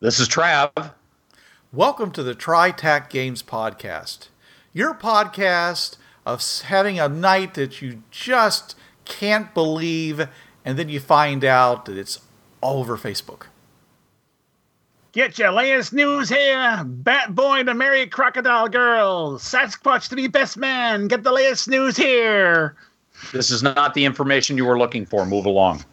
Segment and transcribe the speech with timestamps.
[0.00, 0.92] This is Trav.
[1.72, 4.28] Welcome to the TriTac Games Podcast.
[4.72, 10.28] Your podcast of having a night that you just can't believe,
[10.64, 12.20] and then you find out that it's
[12.60, 13.46] all over Facebook.
[15.10, 16.84] Get your latest news here.
[16.86, 19.36] Bat Boy to marry Crocodile Girl.
[19.36, 21.08] Sasquatch to be best man.
[21.08, 22.76] Get the latest news here.
[23.32, 25.26] This is not the information you were looking for.
[25.26, 25.84] Move along.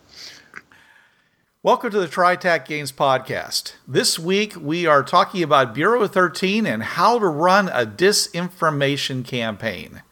[1.66, 3.74] Welcome to the TriTac Games Podcast.
[3.88, 10.04] This week we are talking about Bureau 13 and how to run a disinformation campaign.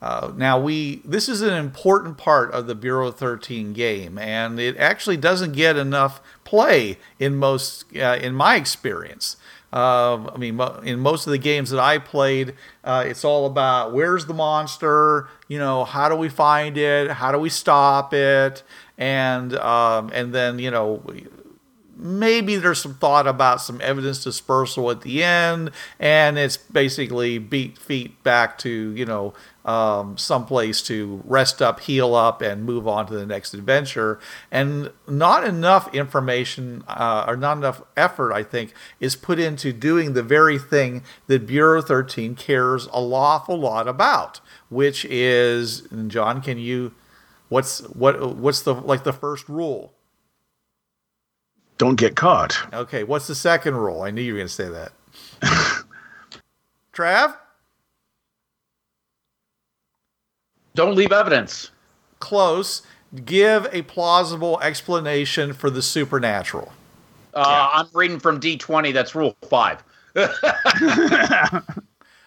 [0.00, 4.76] Uh, now we this is an important part of the Bureau 13 game, and it
[4.76, 9.36] actually doesn't get enough play in most uh, in my experience.
[9.72, 13.94] Uh, I mean, in most of the games that I played, uh, it's all about
[13.94, 18.62] where's the monster, you know, how do we find it, how do we stop it,
[18.98, 21.02] and um, and then you know
[21.96, 25.70] maybe there's some thought about some evidence dispersal at the end,
[26.00, 29.32] and it's basically beat feet back to you know
[29.64, 34.18] um, someplace to rest up, heal up, and move on to the next adventure.
[34.50, 40.14] And not enough information uh, or not enough effort, I think, is put into doing
[40.14, 46.58] the very thing that Bureau 13 cares a lawful lot about, which is, John, can
[46.58, 46.92] you?
[47.52, 48.34] What's what?
[48.36, 49.92] What's the like the first rule?
[51.76, 52.56] Don't get caught.
[52.72, 54.00] Okay, what's the second rule?
[54.00, 54.92] I knew you were going to say that.
[56.94, 57.36] Trav?
[60.74, 61.70] Don't leave evidence.
[62.20, 62.80] Close.
[63.26, 66.72] Give a plausible explanation for the supernatural.
[67.34, 68.94] Uh, I'm reading from D20.
[68.94, 69.84] That's rule five.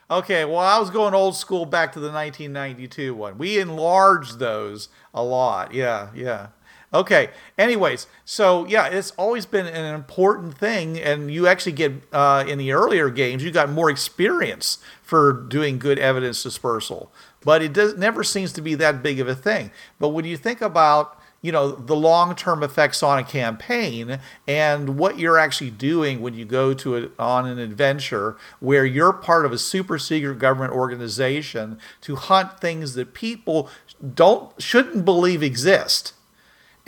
[0.10, 3.38] Okay, well, I was going old school back to the 1992 one.
[3.40, 5.74] We enlarged those a lot.
[5.74, 6.48] Yeah, yeah.
[6.94, 12.46] Okay, anyways, so yeah, it's always been an important thing, and you actually get uh,
[12.48, 17.12] in the earlier games, you got more experience for doing good evidence dispersal,
[17.44, 19.72] but it does never seems to be that big of a thing.
[20.00, 25.20] But when you think about you know the long-term effects on a campaign and what
[25.20, 29.52] you're actually doing when you go to a, on an adventure where you're part of
[29.52, 33.70] a super secret government organization to hunt things that people
[34.16, 36.14] don't shouldn't believe exist.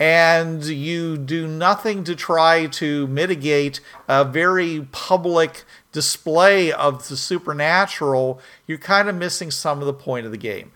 [0.00, 8.40] And you do nothing to try to mitigate a very public display of the supernatural
[8.66, 10.72] you're kind of missing some of the point of the game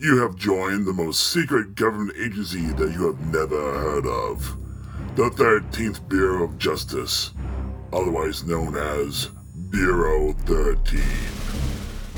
[0.00, 4.56] You have joined the most secret government agency that you have never heard of
[5.14, 7.30] the 13th Bureau of Justice,
[7.92, 9.30] otherwise known as
[9.70, 11.00] Bureau 13.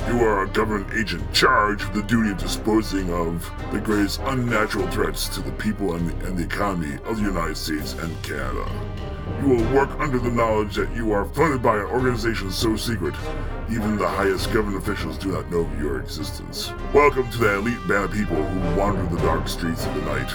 [0.09, 4.91] You are a government agent charged with the duty of disposing of the greatest unnatural
[4.91, 8.67] threats to the people and the, and the economy of the United States and Canada.
[9.43, 13.15] You will work under the knowledge that you are funded by an organization so secret,
[13.69, 16.73] even the highest government officials do not know of your existence.
[16.95, 20.31] Welcome to the elite band of people who wander the dark streets of the night,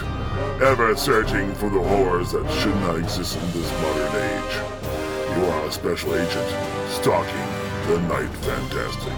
[0.62, 4.58] ever searching for the horrors that should not exist in this modern age.
[5.38, 6.50] You are a special agent,
[6.90, 7.48] stalking
[7.88, 9.14] the Night Fantastic.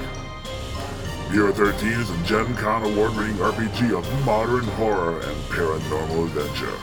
[1.31, 6.77] Bureau 13 is a Gen Con award-winning RPG of modern horror and paranormal adventure.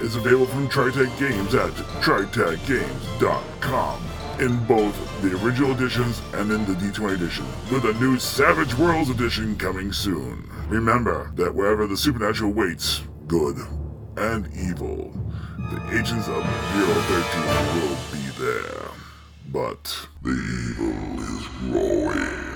[0.00, 6.74] It's available from TriTac Games at tritacgames.com in both the original editions and in the
[6.74, 10.48] D20 edition, with a new Savage Worlds edition coming soon.
[10.68, 13.56] Remember that wherever the supernatural waits, good
[14.16, 15.12] and evil,
[15.70, 16.42] the agents of
[16.74, 18.88] Bureau 13 will be there.
[19.50, 22.52] But the evil is growing.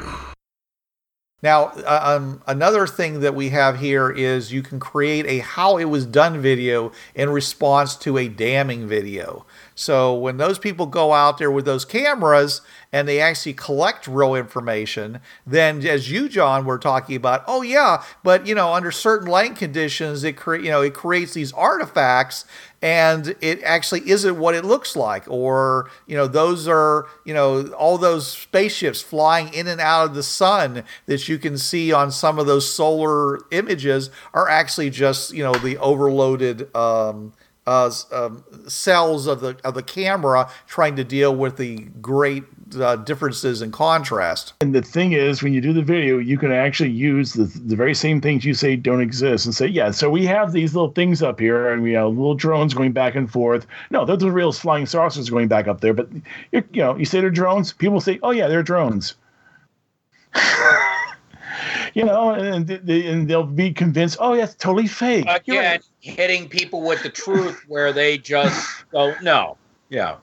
[1.43, 5.76] Now, uh, um, another thing that we have here is you can create a how
[5.76, 9.45] it was done video in response to a damning video.
[9.78, 12.62] So when those people go out there with those cameras
[12.94, 18.02] and they actually collect real information, then as you, John, were talking about, oh yeah,
[18.25, 22.46] but you know, under certain lighting conditions, it cre- you know it creates these artifacts,
[22.81, 27.67] and it actually isn't what it looks like, or you know, those are you know
[27.73, 32.11] all those spaceships flying in and out of the sun that you can see on
[32.11, 36.75] some of those solar images are actually just you know the overloaded.
[36.75, 37.34] Um,
[37.66, 42.44] uh, um, cells of the of the camera trying to deal with the great
[42.80, 44.52] uh, differences in contrast.
[44.60, 47.76] And the thing is, when you do the video, you can actually use the, the
[47.76, 50.90] very same things you say don't exist and say, yeah, so we have these little
[50.92, 53.66] things up here and we have little drones going back and forth.
[53.90, 55.94] No, those are real flying saucers going back up there.
[55.94, 56.08] But,
[56.52, 59.14] you know, you say they're drones, people say, oh, yeah, they're drones.
[61.94, 65.26] you know, and, they, and they'll be convinced, oh, yeah, it's totally fake.
[65.28, 69.56] Again, hitting people with the truth where they just don't know.
[69.88, 70.16] Yeah.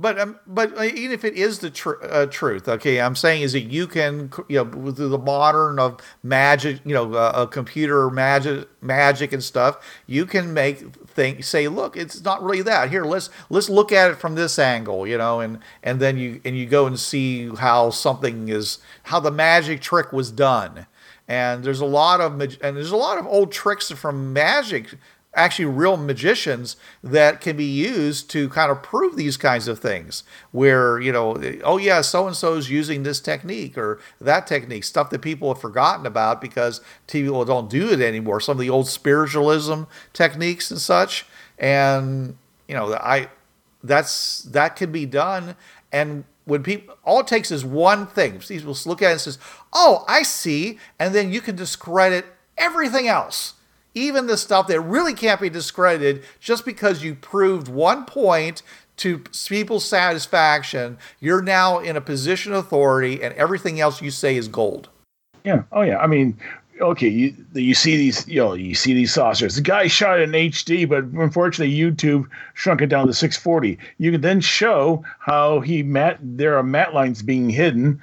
[0.00, 3.42] But um, but uh, even if it is the tr- uh, truth, okay, I'm saying
[3.42, 7.46] is that you can, you know, through the modern of magic, you know, uh, a
[7.46, 9.76] computer magic, magic and stuff,
[10.06, 12.90] you can make think say, look, it's not really that.
[12.90, 16.40] Here, let's let's look at it from this angle, you know, and and then you
[16.44, 20.86] and you go and see how something is how the magic trick was done.
[21.28, 24.94] And there's a lot of and there's a lot of old tricks from magic
[25.34, 30.24] actually real magicians that can be used to kind of prove these kinds of things
[30.50, 34.82] where you know oh yeah so and so is using this technique or that technique
[34.82, 38.40] stuff that people have forgotten about because people don't do it anymore.
[38.40, 41.26] Some of the old spiritualism techniques and such.
[41.58, 42.36] And
[42.66, 43.28] you know i
[43.84, 45.54] that's that can be done.
[45.92, 48.40] And when people all it takes is one thing.
[48.40, 49.38] People look at it and says
[49.72, 50.80] oh i see.
[50.98, 52.26] And then you can discredit
[52.58, 53.54] everything else
[53.94, 58.62] even the stuff that really can't be discredited just because you proved one point
[58.98, 64.36] to people's satisfaction, you're now in a position of authority and everything else you say
[64.36, 64.90] is gold.
[65.42, 65.62] Yeah.
[65.72, 65.98] Oh, yeah.
[65.98, 66.38] I mean,
[66.80, 69.56] okay, you, you see these, you know, you see these saucers.
[69.56, 73.78] The guy shot in HD, but unfortunately, YouTube shrunk it down to 640.
[73.98, 76.18] You can then show how he met.
[76.20, 78.00] There are matte lines being hidden,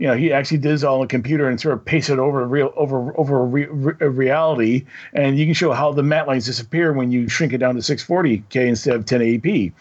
[0.00, 2.46] you know, he actually does all on the computer and sort of pastes it over
[2.48, 6.94] real over over re, re, reality, and you can show how the matte lines disappear
[6.94, 9.72] when you shrink it down to 640k instead of 1080p.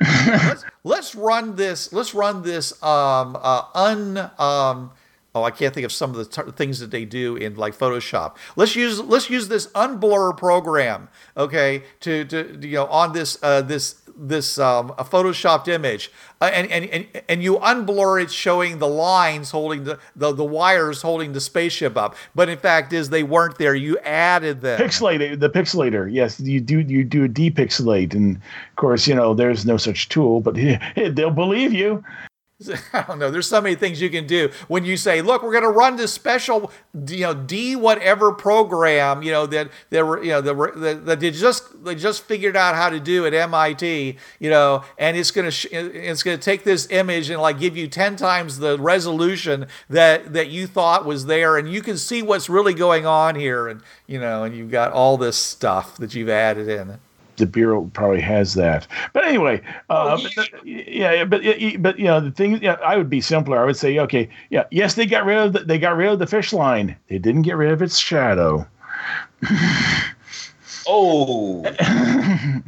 [0.00, 1.92] let's, let's run this.
[1.92, 4.30] Let's run this um, uh, un.
[4.38, 4.92] Um,
[5.34, 7.76] oh, I can't think of some of the t- things that they do in like
[7.76, 8.36] Photoshop.
[8.56, 13.62] Let's use let's use this unblur program, okay, to to you know on this uh,
[13.62, 16.10] this this um, a photoshopped image.
[16.40, 20.44] Uh, and, and, and, and you unblur it showing the lines holding the, the, the
[20.44, 22.14] wires holding the spaceship up.
[22.34, 23.74] But in fact is they weren't there.
[23.74, 24.80] You added them.
[24.80, 26.12] Pixelate the pixelator.
[26.12, 28.14] Yes you do you do depixelate.
[28.14, 30.54] And of course you know there's no such tool but
[31.14, 32.04] they'll believe you
[32.92, 33.30] I don't know.
[33.32, 35.96] There's so many things you can do when you say, "Look, we're going to run
[35.96, 36.70] this special,
[37.08, 41.32] you know, D whatever program, you know that that were, you know that, that they
[41.32, 45.50] just they just figured out how to do at MIT, you know, and it's going
[45.50, 49.66] to it's going to take this image and like give you ten times the resolution
[49.90, 53.66] that that you thought was there, and you can see what's really going on here,
[53.66, 56.98] and you know, and you've got all this stuff that you've added in
[57.36, 58.86] the bureau probably has that.
[59.12, 59.60] But anyway,
[59.90, 61.42] uh, oh, but yeah, but
[61.78, 63.58] but you know the thing, yeah, I would be simpler.
[63.58, 66.18] I would say, okay, yeah, yes, they got rid of the, they got rid of
[66.18, 66.96] the fish line.
[67.08, 68.66] They didn't get rid of its shadow.
[70.86, 71.64] oh.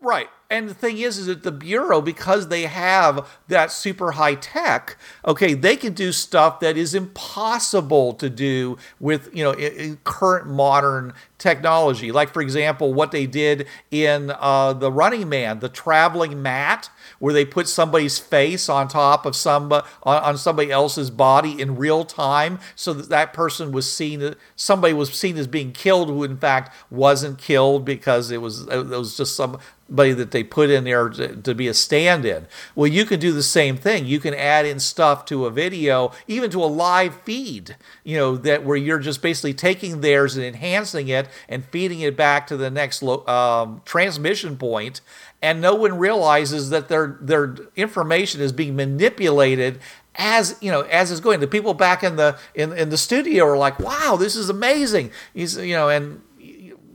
[0.00, 0.28] right.
[0.50, 4.96] And the thing is, is that the Bureau, because they have that super high tech,
[5.26, 11.12] okay, they can do stuff that is impossible to do with, you know, current modern
[11.36, 12.10] technology.
[12.10, 16.88] Like, for example, what they did in uh, The Running Man, the traveling matte,
[17.18, 21.76] where they put somebody's face on top of some on, on somebody else's body in
[21.76, 26.24] real time, so that that person was seen, somebody was seen as being killed, who
[26.24, 30.84] in fact wasn't killed because it was it was just some that they put in
[30.84, 32.46] there to, to, be a stand-in.
[32.74, 34.06] Well, you can do the same thing.
[34.06, 38.36] You can add in stuff to a video, even to a live feed, you know,
[38.36, 42.56] that where you're just basically taking theirs and enhancing it and feeding it back to
[42.56, 45.00] the next um, transmission point,
[45.40, 49.80] and no one realizes that their their information is being manipulated
[50.16, 53.44] as you know as it's going the people back in the in, in the studio
[53.44, 56.20] are like wow this is amazing he's you know and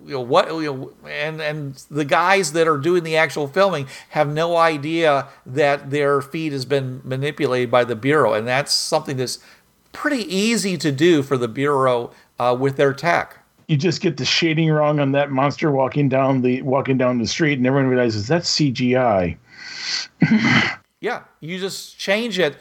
[0.05, 3.87] you know what you know, and and the guys that are doing the actual filming
[4.09, 9.17] have no idea that their feed has been manipulated by the bureau, and that's something
[9.17, 9.39] that's
[9.91, 13.37] pretty easy to do for the bureau uh, with their tech.
[13.67, 17.27] you just get the shading wrong on that monster walking down the walking down the
[17.27, 19.37] street, and everyone realizes that's CGI.
[20.99, 22.55] Yeah, you just change it.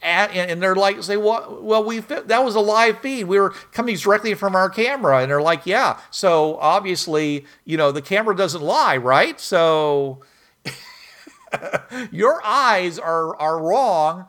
[0.00, 3.24] At, and, they're like, say, well, well, we that was a live feed.
[3.24, 5.98] We were coming directly from our camera, and they're like, yeah.
[6.12, 9.40] So obviously, you know, the camera doesn't lie, right?
[9.40, 10.20] So
[12.12, 14.26] your eyes are are wrong.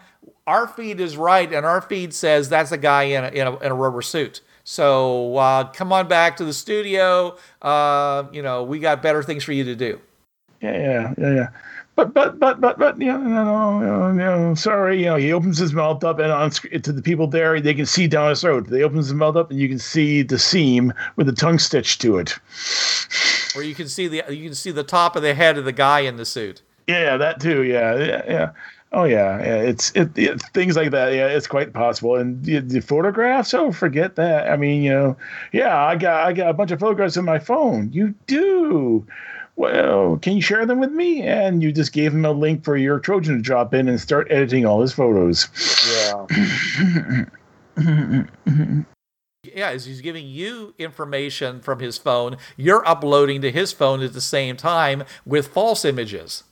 [0.48, 3.58] Our feed is right, and our feed says that's a guy in a, in a,
[3.60, 4.42] in a rubber suit.
[4.64, 7.38] So uh, come on back to the studio.
[7.62, 10.00] Uh, you know, we got better things for you to do.
[10.62, 11.48] Yeah, yeah, yeah, yeah.
[12.00, 15.58] But but but but but you know, no, no, no, sorry, you know, he opens
[15.58, 18.68] his mouth up and on to the people there, they can see down his throat.
[18.70, 22.00] They opens his mouth up and you can see the seam with the tongue stitched
[22.00, 22.40] to it.
[23.54, 25.74] Or you can see the you can see the top of the head of the
[25.74, 26.62] guy in the suit.
[26.88, 27.64] Yeah, that too.
[27.64, 28.52] Yeah, yeah, yeah.
[28.94, 29.58] Oh yeah, yeah.
[29.58, 31.12] It's it, it things like that.
[31.14, 32.16] Yeah, it's quite possible.
[32.16, 33.54] And the, the photographs.
[33.54, 34.50] Oh, forget that.
[34.50, 35.18] I mean, you know,
[35.52, 37.92] yeah, I got I got a bunch of photographs in my phone.
[37.92, 39.06] You do.
[39.60, 41.22] Well, can you share them with me?
[41.22, 44.32] And you just gave him a link for your Trojan to drop in and start
[44.32, 45.50] editing all his photos.
[45.92, 47.26] Yeah.
[49.44, 54.14] Yeah, as he's giving you information from his phone, you're uploading to his phone at
[54.14, 56.46] the same time with false images.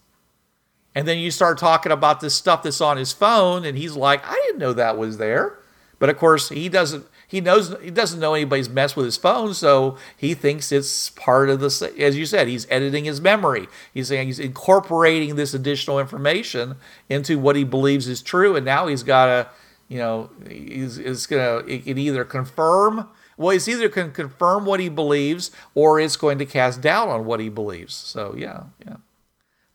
[0.93, 4.21] And then you start talking about this stuff that's on his phone, and he's like,
[4.25, 5.59] I didn't know that was there.
[5.97, 7.05] But of course, he doesn't.
[7.29, 11.49] He knows he doesn't know anybody's messed with his phone, so he thinks it's part
[11.49, 11.93] of the.
[11.99, 13.67] As you said, he's editing his memory.
[13.93, 16.75] He's saying he's incorporating this additional information
[17.09, 19.49] into what he believes is true, and now he's got to,
[19.89, 21.57] you know, he's, it's gonna.
[21.67, 23.09] It can either confirm.
[23.35, 27.25] Well, it's either can confirm what he believes, or it's going to cast doubt on
[27.25, 27.93] what he believes.
[27.93, 28.95] So yeah, yeah.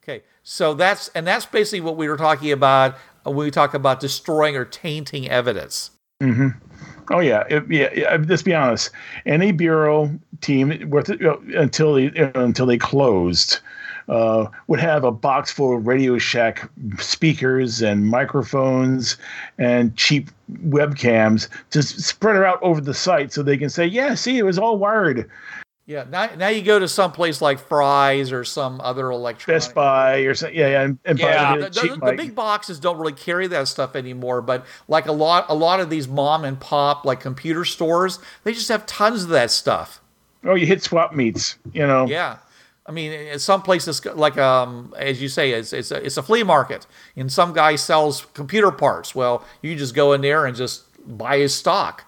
[0.02, 4.00] Okay, so that's and that's basically what we were talking about when we talk about
[4.00, 5.90] destroying or tainting evidence.
[6.18, 6.48] hmm
[7.10, 8.16] Oh yeah, It- yeah, yeah.
[8.28, 8.90] Let's be honest.
[9.26, 13.58] Any bureau team, worth you know, until they you know, until they closed,
[14.08, 16.68] uh, would have a box full of Radio Shack
[16.98, 19.16] speakers and microphones
[19.58, 20.30] and cheap
[20.68, 24.58] webcams to spread out over the site so they can say, "Yeah, see, it was
[24.58, 25.28] all wired."
[25.84, 29.60] Yeah, now, now you go to some place like Fry's or some other electronic.
[29.62, 30.56] Best Buy or something.
[30.56, 31.54] Yeah, yeah, and, and Yeah.
[31.54, 32.16] buy The, the, the- cheap the mic.
[32.16, 35.90] big boxes don't really carry that stuff anymore, but like a lot, a lot of
[35.90, 40.00] these mom and pop like computer stores, they just have tons of that stuff.
[40.44, 41.56] Oh, you hit swap meets.
[41.72, 42.06] You know.
[42.06, 42.38] Yeah,
[42.86, 46.42] I mean, some places like um, as you say, it's it's a, it's a flea
[46.44, 46.86] market,
[47.16, 49.14] and some guy sells computer parts.
[49.14, 50.82] Well, you just go in there and just
[51.18, 52.04] buy his stock.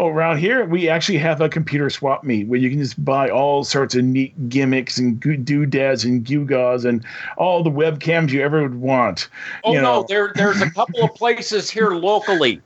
[0.00, 3.28] Oh, around here we actually have a computer swap meet where you can just buy
[3.28, 7.04] all sorts of neat gimmicks and doodads and gewgaws and
[7.36, 9.28] all the webcams you ever would want.
[9.64, 10.06] Oh no, know.
[10.08, 12.62] there there's a couple of places here locally.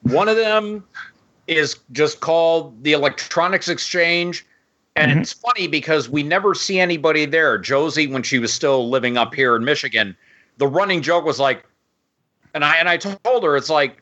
[0.00, 0.82] One of them
[1.46, 4.46] is just called the Electronics Exchange.
[4.96, 5.20] And Mhm.
[5.20, 7.58] it's funny because we never see anybody there.
[7.58, 10.16] Josie, when she was still living up here in Michigan,
[10.58, 11.64] the running joke was like,
[12.54, 14.01] and I and I told her it's like,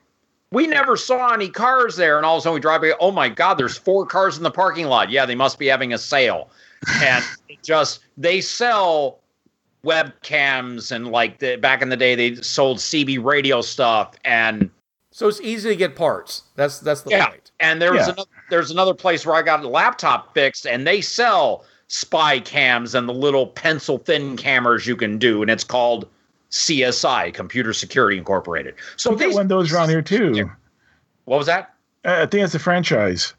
[0.53, 2.93] we never saw any cars there, and all of a sudden we drive by.
[3.01, 5.11] Oh my God, there's four cars in the parking lot.
[5.11, 6.51] Yeah, they must be having a sale,
[7.03, 9.21] and it just they sell
[9.85, 14.69] webcams and like the, back in the day they sold CB radio stuff and
[15.11, 16.43] So it's easy to get parts.
[16.55, 17.51] That's that's the yeah point.
[17.61, 18.13] and there's Yeah.
[18.13, 22.95] another there's another place where I got a laptop fixed and they sell spy cams
[22.95, 26.07] and the little pencil thin cameras you can do and it's called
[26.51, 28.75] CSI Computer Security Incorporated.
[28.97, 30.51] So We get one of those around here too.
[31.25, 31.75] what was that?
[32.05, 33.35] Uh, I think it's a franchise.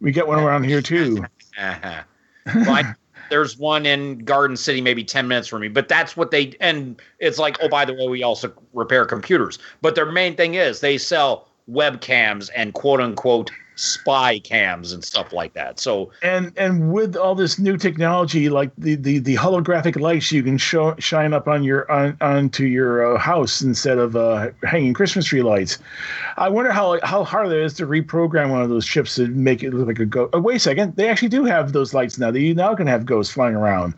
[0.00, 1.24] We get one around here too.
[1.58, 2.02] Uh-huh.
[2.54, 2.94] Well, I-
[3.30, 7.00] there's one in Garden City, maybe 10 minutes from me, but that's what they, and
[7.18, 9.58] it's like, oh, by the way, we also repair computers.
[9.80, 15.32] But their main thing is they sell webcams and quote unquote spy cams and stuff
[15.32, 15.80] like that.
[15.80, 20.42] So, And and with all this new technology, like the, the, the holographic lights, you
[20.42, 24.94] can show, shine up on your on onto your uh, house instead of uh, hanging
[24.94, 25.78] Christmas tree lights.
[26.36, 29.62] I wonder how how hard it is to reprogram one of those chips to make
[29.62, 30.30] it look like a ghost.
[30.34, 32.30] Oh, wait a second, they actually do have those lights now.
[32.30, 33.94] That you now can have ghosts flying around.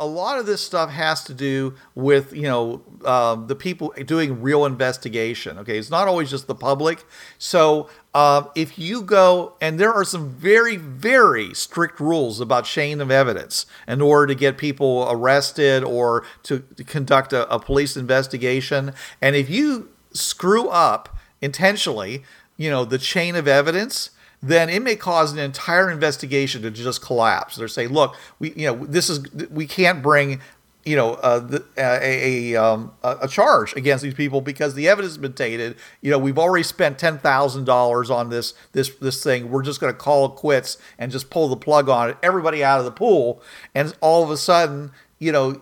[0.00, 4.40] a lot of this stuff has to do with you know um, the people doing
[4.40, 7.04] real investigation okay it's not always just the public
[7.38, 13.00] so uh, if you go and there are some very very strict rules about chain
[13.00, 17.96] of evidence in order to get people arrested or to, to conduct a, a police
[17.96, 22.24] investigation and if you screw up intentionally
[22.56, 24.10] you know the chain of evidence
[24.42, 27.56] then it may cause an entire investigation to just collapse.
[27.56, 30.40] They're saying, look, we you know this is we can't bring
[30.84, 35.12] you know, uh, the, a a, um, a charge against these people because the evidence
[35.12, 35.76] has been tainted.
[36.00, 39.50] You know, we've already spent ten thousand dollars on this this this thing.
[39.50, 42.16] We're just going to call it quits and just pull the plug on it.
[42.22, 43.42] Everybody out of the pool,
[43.74, 45.60] and all of a sudden, you know,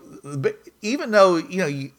[0.83, 1.91] even though you know, you,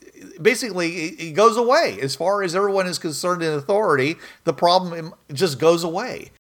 [0.42, 4.16] basically it goes away as far as everyone is concerned in authority.
[4.46, 6.32] The problem just goes away.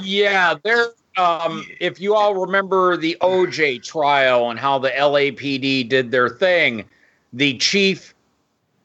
[0.00, 0.86] Yeah, there
[1.16, 6.84] um, if you all remember the OJ trial and how the LAPD did their thing,
[7.32, 8.14] the chief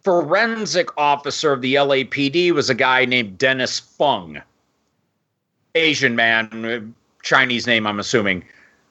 [0.03, 4.41] forensic officer of the LAPD was a guy named Dennis Fung,
[5.74, 8.44] Asian man, Chinese name, I'm assuming.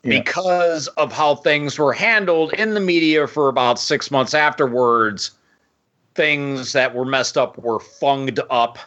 [0.03, 0.21] Yeah.
[0.21, 5.31] Because of how things were handled in the media for about six months afterwards,
[6.15, 8.79] things that were messed up were funged up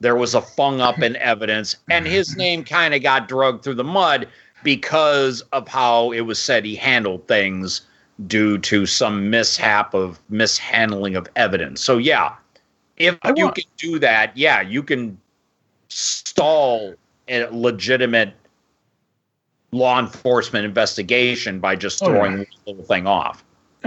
[0.00, 3.74] there was a fung up in evidence, and his name kind of got drugged through
[3.74, 4.28] the mud
[4.62, 7.82] because of how it was said he handled things
[8.26, 11.82] due to some mishap of mishandling of evidence.
[11.82, 12.34] So yeah,
[12.96, 15.18] if I you want- can do that, yeah, you can
[15.88, 16.94] stall
[17.28, 18.34] a legitimate
[19.72, 22.44] law enforcement investigation by just throwing oh, yeah.
[22.64, 23.44] the little thing off.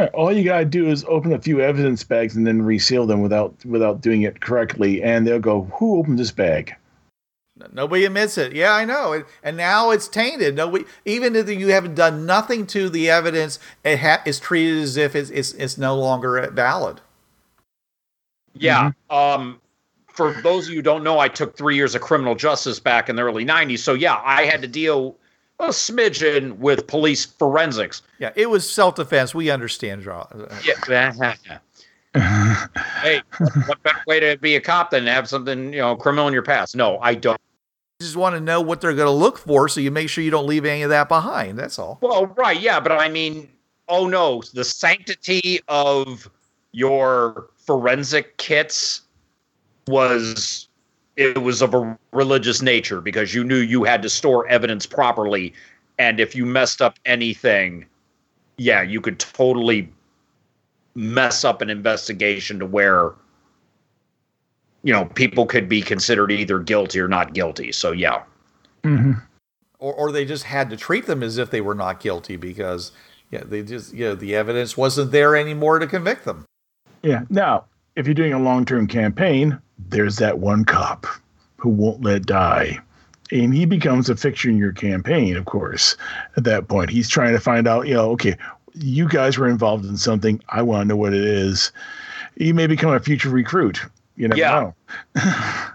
[0.07, 3.53] All you gotta do is open a few evidence bags and then reseal them without
[3.65, 6.75] without doing it correctly, and they'll go, "Who opened this bag?"
[7.73, 8.53] Nobody admits it.
[8.53, 9.23] Yeah, I know.
[9.43, 10.55] And now it's tainted.
[10.55, 14.97] Nobody, even if you haven't done nothing to the evidence, it ha- is treated as
[14.97, 17.01] if it's, it's, it's no longer valid.
[18.53, 18.91] Yeah.
[19.11, 19.15] Mm-hmm.
[19.15, 19.61] Um,
[20.07, 23.09] for those of you who don't know, I took three years of criminal justice back
[23.09, 23.79] in the early 90s.
[23.79, 25.15] So, yeah, I had to deal
[25.59, 28.01] a smidgen with police forensics.
[28.19, 29.35] Yeah, it was self defense.
[29.35, 30.65] We understand, Trav.
[30.65, 31.59] Yeah.
[33.01, 33.21] hey,
[33.67, 36.33] what better way to be a cop than to have something, you know, criminal in
[36.33, 36.75] your past?
[36.75, 37.39] No, I don't.
[37.99, 40.23] You just want to know what they're going to look for so you make sure
[40.23, 41.59] you don't leave any of that behind.
[41.59, 41.99] That's all.
[42.01, 42.59] Well, right.
[42.59, 42.79] Yeah.
[42.79, 43.49] But I mean,
[43.87, 46.29] oh no, the sanctity of
[46.71, 49.01] your forensic kits
[49.87, 50.68] was
[51.19, 55.53] it was of a religious nature because you knew you had to store evidence properly.
[55.97, 57.85] And if you messed up anything
[58.59, 59.89] yeah you could totally
[60.93, 63.13] mess up an investigation to where
[64.83, 67.71] you know people could be considered either guilty or not guilty.
[67.71, 68.23] So yeah.
[68.83, 69.13] Mm-hmm.
[69.79, 72.91] or, or they just had to treat them as if they were not guilty because
[73.31, 76.45] yeah they just you know the evidence wasn't there anymore to convict them.
[77.01, 77.23] Yeah.
[77.29, 81.07] Now if you're doing a long-term campaign there's that one cop
[81.57, 82.79] who won't let die.
[83.31, 85.95] And he becomes a fixture in your campaign, of course,
[86.35, 86.89] at that point.
[86.89, 88.35] He's trying to find out, you know, okay,
[88.73, 90.41] you guys were involved in something.
[90.49, 91.71] I want to know what it is.
[92.37, 93.81] He may become a future recruit.
[94.15, 94.71] You never yeah.
[95.15, 95.51] know.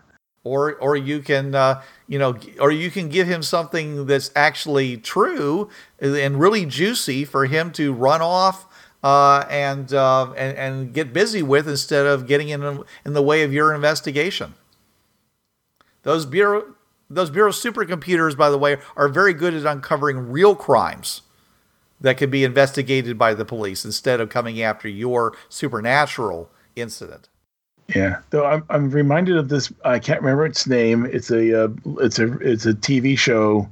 [0.45, 4.97] or or you can uh, you know or you can give him something that's actually
[4.97, 8.67] true and really juicy for him to run off
[9.05, 13.43] uh, and, uh, and and get busy with instead of getting in in the way
[13.43, 14.55] of your investigation.
[16.03, 16.75] Those bureau
[17.11, 21.21] those bureau supercomputers, by the way, are very good at uncovering real crimes
[22.01, 27.29] that can be investigated by the police instead of coming after your supernatural incident.
[27.95, 29.71] Yeah, though I'm I'm reminded of this.
[29.85, 31.05] I can't remember its name.
[31.05, 31.69] It's a uh,
[32.01, 33.69] it's a it's a TV show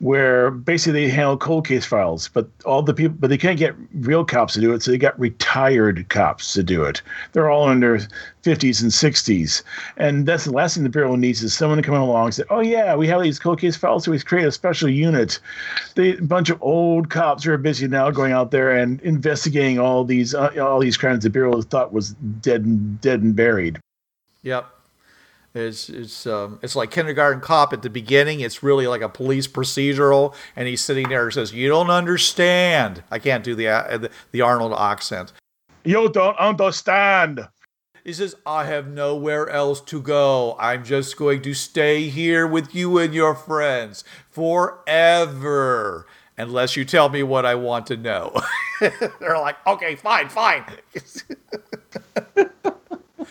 [0.00, 3.74] where basically they handle cold case files, but all the people, but they can't get
[3.94, 7.02] real cops to do it, so they got retired cops to do it.
[7.32, 7.98] They're all in their
[8.42, 9.62] 50s and 60s,
[9.98, 12.44] and that's the last thing the bureau needs is someone to come along and say,
[12.48, 15.38] "Oh yeah, we have these cold case files, so we create a special unit."
[15.94, 20.04] They a bunch of old cops are busy now going out there and investigating all
[20.04, 23.78] these uh, all these crimes the bureau thought was dead and dead and buried.
[24.42, 24.66] Yep.
[25.52, 28.40] It's it's um, it's like kindergarten cop at the beginning.
[28.40, 33.02] It's really like a police procedural, and he's sitting there and says, "You don't understand."
[33.10, 35.32] I can't do the uh, the, the Arnold accent.
[35.84, 37.48] You don't understand.
[38.04, 40.56] He says, "I have nowhere else to go.
[40.60, 46.06] I'm just going to stay here with you and your friends forever."
[46.38, 48.34] Unless you tell me what I want to know.
[48.80, 50.64] They're like, okay, fine, fine.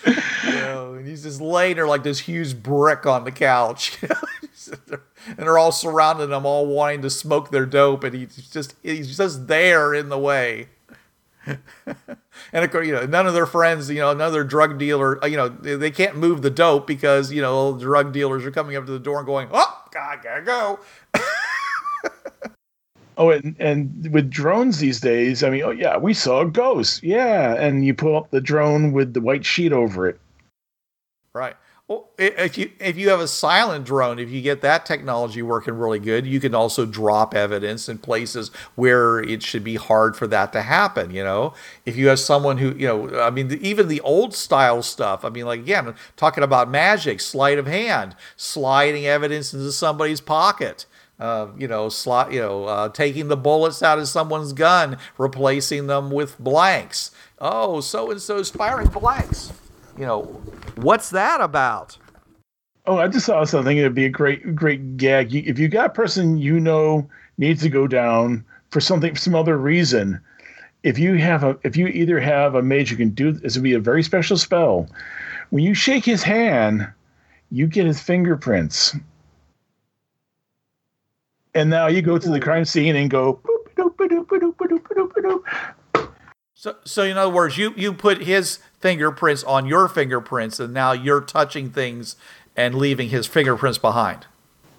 [0.05, 3.97] you know, and he's just laying there like this huge brick on the couch.
[4.71, 9.15] and they're all surrounding him, all wanting to smoke their dope, and he's just he's
[9.17, 10.67] just there in the way.
[11.45, 15.27] and of course, you know, none of their friends, you know, their drug dealer, uh,
[15.27, 18.75] you know, they can't move the dope because you know the drug dealers are coming
[18.75, 20.79] up to the door and going, "Oh, God, gotta go."
[23.19, 27.03] Oh, and, and with drones these days, I mean, oh yeah, we saw a ghost.
[27.03, 30.17] Yeah, and you pull up the drone with the white sheet over it.
[31.33, 31.55] Right.
[31.89, 35.73] Well, if you if you have a silent drone, if you get that technology working
[35.73, 40.27] really good, you can also drop evidence in places where it should be hard for
[40.27, 41.11] that to happen.
[41.11, 41.53] You know,
[41.85, 45.25] if you have someone who you know, I mean, even the old style stuff.
[45.25, 50.85] I mean, like again, talking about magic, sleight of hand, sliding evidence into somebody's pocket.
[51.19, 55.87] Uh, you know, slot, you know, uh, taking the bullets out of someone's gun, replacing
[55.87, 57.11] them with blanks.
[57.39, 59.51] Oh, so and so's firing blanks.
[59.97, 60.23] You know,
[60.75, 61.97] what's that about?
[62.85, 63.77] Oh, I just saw something.
[63.77, 65.35] It'd be a great, great gag.
[65.35, 69.35] If you got a person you know needs to go down for something, for some
[69.35, 70.21] other reason,
[70.83, 73.63] if you have a, if you either have a mage who can do this, would
[73.63, 74.87] be a very special spell.
[75.49, 76.87] When you shake his hand,
[77.51, 78.95] you get his fingerprints,
[81.59, 83.41] and now you go to the crime scene and go.
[86.55, 90.91] So, so in other words, you you put his fingerprints on your fingerprints, and now
[90.91, 92.15] you're touching things
[92.55, 94.25] and leaving his fingerprints behind.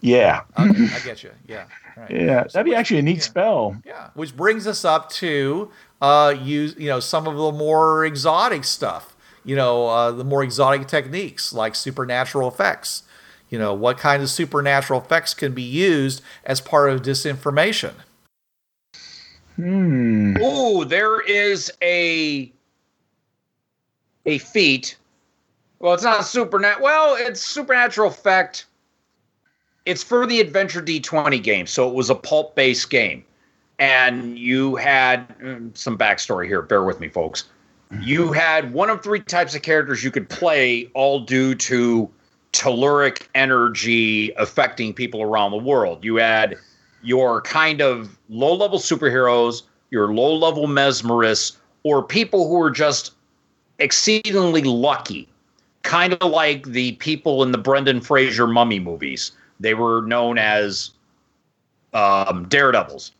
[0.02, 1.30] Yeah, Okay, I get you.
[1.46, 1.64] Yeah.
[1.96, 2.10] Right.
[2.10, 3.22] yeah, that'd be actually a neat yeah.
[3.22, 3.76] spell.
[3.84, 8.64] Yeah, which brings us up to uh, use you know some of the more exotic
[8.64, 9.16] stuff.
[9.44, 13.02] You know, uh, the more exotic techniques like supernatural effects.
[13.50, 17.92] You know, what kind of supernatural effects can be used as part of disinformation?
[19.56, 20.36] Hmm.
[20.40, 22.50] Ooh, there is a
[24.24, 24.96] a feat.
[25.80, 26.84] Well, it's not supernatural.
[26.84, 28.66] Well, it's supernatural effect.
[29.84, 33.24] It's for the Adventure D20 game, so it was a pulp-based game,
[33.78, 36.62] and you had mm, some backstory here.
[36.62, 37.44] Bear with me, folks.
[38.00, 42.08] You had one of three types of characters you could play, all due to
[42.52, 46.04] telluric energy affecting people around the world.
[46.04, 46.56] You had
[47.02, 53.12] your kind of low level superheroes, your low level mesmerists, or people who are just
[53.78, 55.28] exceedingly lucky,
[55.82, 59.32] kind of like the people in the Brendan Fraser mummy movies.
[59.58, 60.90] They were known as
[61.92, 63.12] um, daredevils.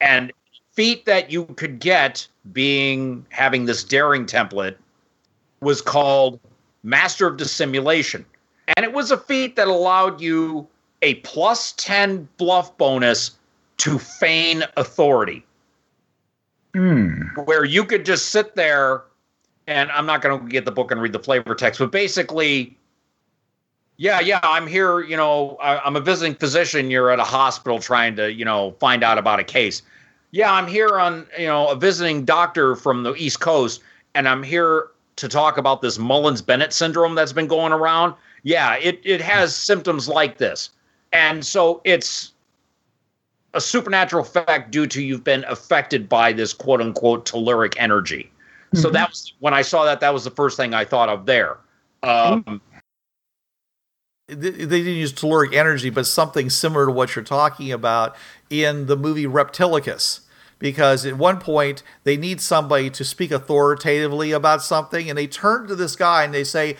[0.00, 0.32] And
[0.72, 4.76] feat that you could get being having this daring template
[5.60, 6.40] was called
[6.82, 8.24] Master of Dissimulation.
[8.68, 10.66] And it was a feat that allowed you
[11.02, 13.32] a plus 10 bluff bonus
[13.78, 15.44] to feign authority,
[16.74, 17.22] Hmm.
[17.44, 19.02] where you could just sit there
[19.66, 22.76] and I'm not going to get the book and read the flavor text, but basically,
[23.96, 25.00] yeah, yeah, I'm here.
[25.00, 26.90] You know, I, I'm a visiting physician.
[26.90, 29.82] You're at a hospital trying to, you know, find out about a case.
[30.30, 33.82] Yeah, I'm here on, you know, a visiting doctor from the East Coast,
[34.14, 38.14] and I'm here to talk about this Mullins Bennett syndrome that's been going around.
[38.42, 40.70] Yeah, it, it has symptoms like this.
[41.12, 42.32] And so it's
[43.54, 48.30] a supernatural effect due to you've been affected by this quote unquote telluric energy.
[48.74, 51.26] So that was when I saw that, that was the first thing I thought of
[51.26, 51.58] there.
[52.02, 52.60] Um,
[54.28, 58.16] they they didn't use telluric energy, but something similar to what you're talking about
[58.48, 60.20] in the movie Reptilicus.
[60.62, 65.66] Because at one point they need somebody to speak authoritatively about something, and they turn
[65.66, 66.76] to this guy and they say,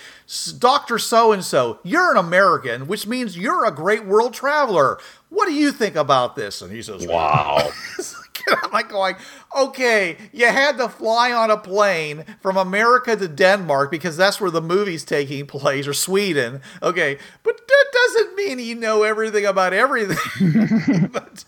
[0.58, 4.98] "Doctor So and So, you're an American, which means you're a great world traveler.
[5.28, 7.70] What do you think about this?" And he says, wow.
[8.48, 9.16] I'm like going,
[9.56, 14.50] okay, you had to fly on a plane from America to Denmark because that's where
[14.50, 16.60] the movie's taking place, or Sweden.
[16.82, 21.08] Okay, but that doesn't mean you know everything about everything.
[21.12, 21.44] but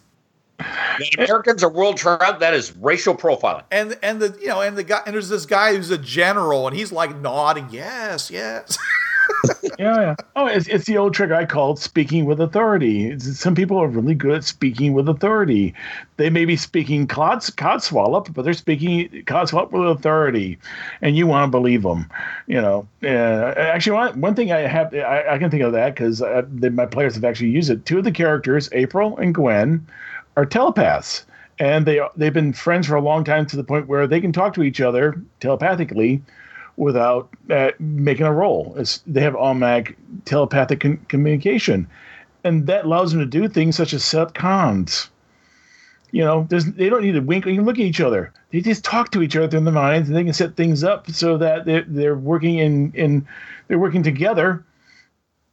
[0.59, 2.38] The Americans are world travel.
[2.38, 3.64] That is racial profiling.
[3.71, 6.67] and and the you know and the guy and there's this guy who's a general
[6.69, 8.79] and he's like nodding, yes, yes.
[9.79, 10.14] yeah, yeah.
[10.37, 13.07] Oh, it's, it's the old trick I called speaking with authority.
[13.07, 15.75] It's, some people are really good at speaking with authority.
[16.17, 20.59] They may be speaking cod, codswallop, but they're speaking codswallop with authority,
[21.01, 22.11] and you want to believe them.
[22.47, 25.95] You know, uh, actually, one, one thing I have, I, I can think of that
[25.95, 27.85] because my players have actually used it.
[27.87, 29.87] Two of the characters, April and Gwen,
[30.37, 31.25] are telepaths.
[31.59, 34.33] And they they've been friends for a long time to the point where they can
[34.33, 36.23] talk to each other telepathically
[36.77, 38.75] without uh, making a roll.
[38.77, 41.87] It's, they have automatic telepathic con- communication,
[42.42, 45.11] and that allows them to do things such as set cons.
[46.11, 48.33] You know, they don't need to wink or even look at each other.
[48.51, 51.11] They just talk to each other in their minds, and they can set things up
[51.11, 53.27] so that they're, they're working in, in
[53.66, 54.64] they're working together,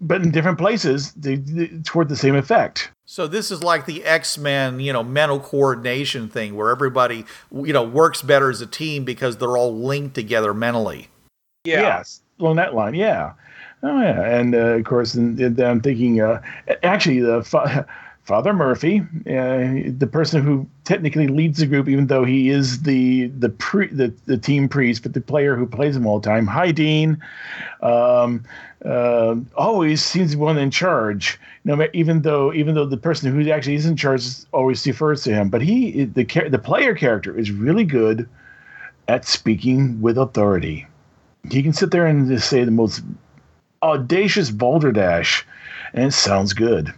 [0.02, 2.92] but in different places they, they, toward the same effect.
[3.06, 7.84] So this is like the X-Men, you know, mental coordination thing where everybody, you know,
[7.84, 11.10] works better as a team because they're all linked together mentally.
[11.64, 11.82] Yeah.
[11.82, 13.34] Yes, along that line, yeah.
[13.84, 16.42] Oh yeah, and uh, of course, and, and I'm thinking, uh,
[16.84, 17.84] actually, the fi-
[18.32, 23.28] Father Murphy, uh, the person who technically leads the group, even though he is the
[23.28, 26.48] the pre, the, the team priest, but the player who plays him all the time.
[26.48, 27.22] Hi, Dean.
[27.82, 28.46] Um,
[28.86, 31.42] uh, always seems to be one in charge.
[31.66, 35.34] No, even though even though the person who actually is in charge always defers to
[35.34, 38.30] him, but he the the player character is really good
[39.10, 40.88] at speaking with authority.
[41.52, 43.02] He can sit there and just say the most
[43.84, 45.46] audacious balderdash,
[45.94, 46.94] and it sounds good.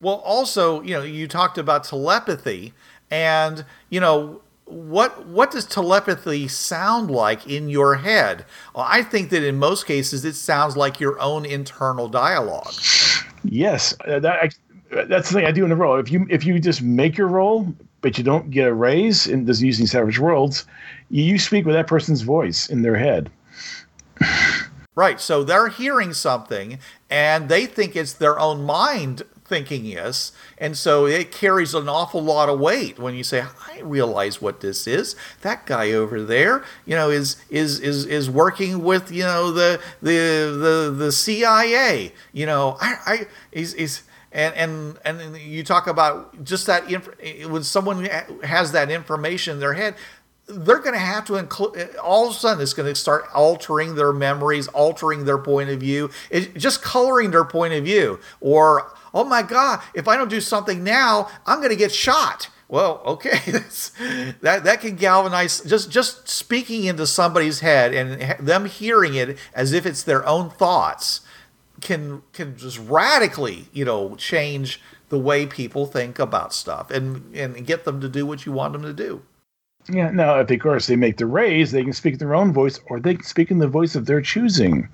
[0.00, 2.72] Well, also, you know, you talked about telepathy,
[3.10, 8.46] and you know, what what does telepathy sound like in your head?
[8.74, 12.72] Well, I think that in most cases it sounds like your own internal dialogue.
[13.44, 14.50] Yes, uh, that, I,
[15.06, 15.98] that's the thing I do in a role.
[15.98, 19.44] If you if you just make your role, but you don't get a raise in
[19.44, 20.64] this using Savage Worlds,
[21.10, 23.30] you speak with that person's voice in their head.
[24.94, 25.20] Right.
[25.20, 30.30] So they're hearing something and they think it's their own mind thinking is.
[30.56, 34.60] And so it carries an awful lot of weight when you say, I realize what
[34.60, 35.16] this is.
[35.42, 39.80] That guy over there, you know, is is is is working with, you know, the
[40.00, 42.12] the the the CIA.
[42.32, 47.50] You know, I I he's, he's and and and you talk about just that inf-
[47.50, 48.04] when someone
[48.44, 49.96] has that information in their head
[50.46, 53.94] they're going to have to include all of a sudden it's going to start altering
[53.94, 58.92] their memories altering their point of view it, just coloring their point of view or
[59.14, 63.02] oh my god if i don't do something now i'm going to get shot well
[63.04, 63.38] okay
[64.40, 69.72] that that can galvanize just just speaking into somebody's head and them hearing it as
[69.72, 71.20] if it's their own thoughts
[71.80, 77.66] can can just radically you know change the way people think about stuff and and
[77.66, 79.22] get them to do what you want them to do
[79.88, 82.78] yeah, now if of course they make the raise, they can speak their own voice
[82.86, 84.88] or they can speak in the voice of their choosing.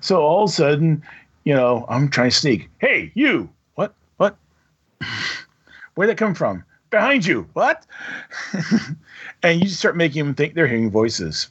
[0.00, 1.02] So all of a sudden,
[1.44, 2.68] you know, I'm trying to sneak.
[2.78, 3.48] Hey, you!
[5.94, 6.64] Where'd that come from?
[6.90, 7.48] Behind you.
[7.54, 7.86] What?
[9.42, 11.48] and you just start making them think they're hearing voices.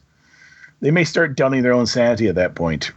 [0.81, 2.91] They may start doubting their own sanity at that point.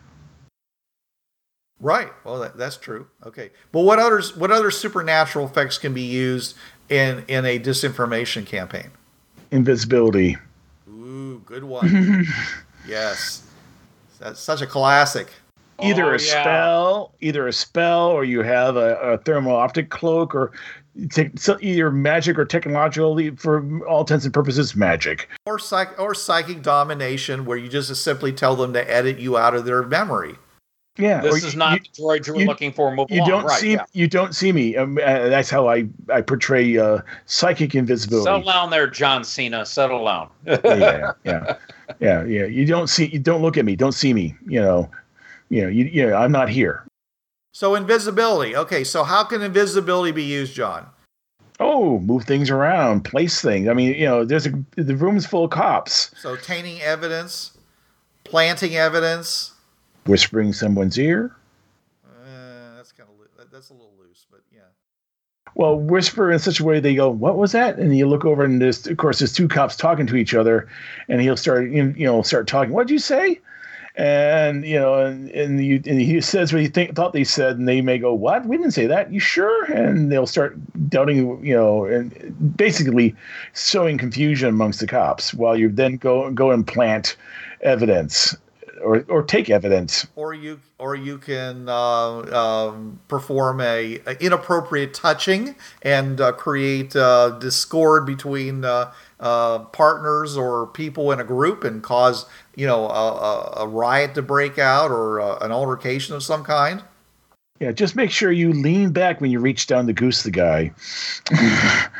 [1.80, 2.10] Right.
[2.24, 3.06] Well, that, that's true.
[3.24, 3.50] Okay.
[3.72, 4.36] But what others?
[4.36, 6.56] What other supernatural effects can be used
[6.88, 8.90] in in a disinformation campaign?
[9.54, 10.36] invisibility.
[10.88, 12.26] Ooh, good one.
[12.88, 13.46] yes.
[14.18, 15.28] That's such a classic.
[15.82, 16.42] Either oh, a yeah.
[16.42, 20.52] spell, either a spell, or you have a, a thermal optic cloak, or
[21.10, 23.18] te- either magic or technological.
[23.36, 25.28] For all intents and purposes, magic.
[25.46, 29.54] Or psych or psychic domination, where you just simply tell them to edit you out
[29.54, 30.36] of their memory.
[30.96, 32.94] Yeah, this is not you, the droid you were looking for.
[32.94, 33.28] Move you along.
[33.28, 33.84] don't right, see yeah.
[33.94, 34.76] you don't see me.
[34.76, 38.26] Um, uh, that's how I I portray uh, psychic invisibility.
[38.26, 39.66] Settle down there, John Cena.
[39.66, 40.30] Settle down.
[40.46, 41.56] yeah, yeah,
[41.98, 42.44] yeah, yeah.
[42.44, 43.06] You don't see.
[43.06, 43.74] You don't look at me.
[43.74, 44.36] Don't see me.
[44.46, 44.88] You know,
[45.48, 45.68] you know.
[45.68, 46.84] You, you know, I'm not here.
[47.52, 48.56] So invisibility.
[48.56, 50.86] Okay, so how can invisibility be used, John?
[51.60, 53.68] Oh, move things around, place things.
[53.68, 56.10] I mean, you know, there's a the room's full of cops.
[56.16, 57.56] So tainting evidence,
[58.24, 59.52] planting evidence
[60.06, 61.34] whispering someone's ear.
[62.04, 64.60] Uh, that's kind of that's a little loose, but yeah.
[65.54, 68.44] Well, whisper in such a way they go, "What was that?" And you look over,
[68.44, 70.68] and there's of course there's two cops talking to each other,
[71.08, 72.72] and he'll start you know start talking.
[72.72, 73.40] What'd you say?
[73.96, 77.56] And you know, and, and, you, and he says what he think, thought they said,
[77.58, 78.44] and they may go, "What?
[78.44, 79.12] We didn't say that.
[79.12, 80.56] You sure?" And they'll start
[80.88, 83.14] doubting, you know, and basically
[83.52, 87.16] sowing confusion amongst the cops while you then go go and plant
[87.60, 88.36] evidence
[88.82, 90.06] or or take evidence.
[90.16, 96.94] Or you or you can uh, um, perform a, a, inappropriate touching and uh, create
[96.94, 98.64] uh, discord between
[99.20, 104.22] uh, partners or people in a group and cause you know a, a riot to
[104.22, 106.82] break out or uh, an altercation of some kind.
[107.60, 110.72] Yeah, just make sure you lean back when you reach down to goose the guy.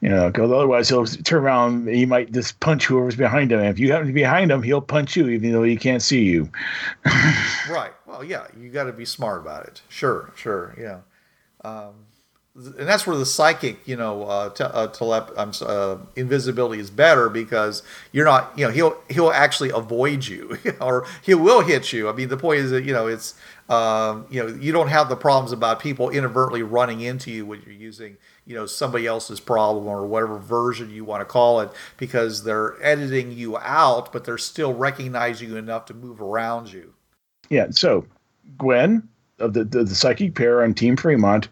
[0.00, 1.86] You know, because otherwise he'll turn around.
[1.86, 3.60] He might just punch whoever's behind him.
[3.60, 6.00] And if you happen to be behind him, he'll punch you, even though he can't
[6.00, 6.50] see you.
[7.68, 7.92] right.
[8.06, 9.82] Well, yeah, you got to be smart about it.
[9.90, 11.00] Sure, sure, yeah.
[11.68, 12.06] Um,
[12.54, 17.28] and that's where the psychic, you know, uh, te- uh, telep- uh, invisibility is better
[17.28, 17.82] because
[18.12, 22.08] you're not, you know, he'll he'll actually avoid you or he will hit you.
[22.08, 23.34] I mean, the point is that you know it's,
[23.68, 27.62] um, you know, you don't have the problems about people inadvertently running into you when
[27.62, 28.16] you're using
[28.50, 32.82] you know somebody else's problem or whatever version you want to call it because they're
[32.84, 36.92] editing you out but they're still recognizing you enough to move around you
[37.48, 38.04] yeah so
[38.58, 39.08] gwen
[39.38, 41.48] of the, the, the psychic pair on team fremont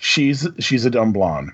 [0.00, 1.52] she's she's a dumb blonde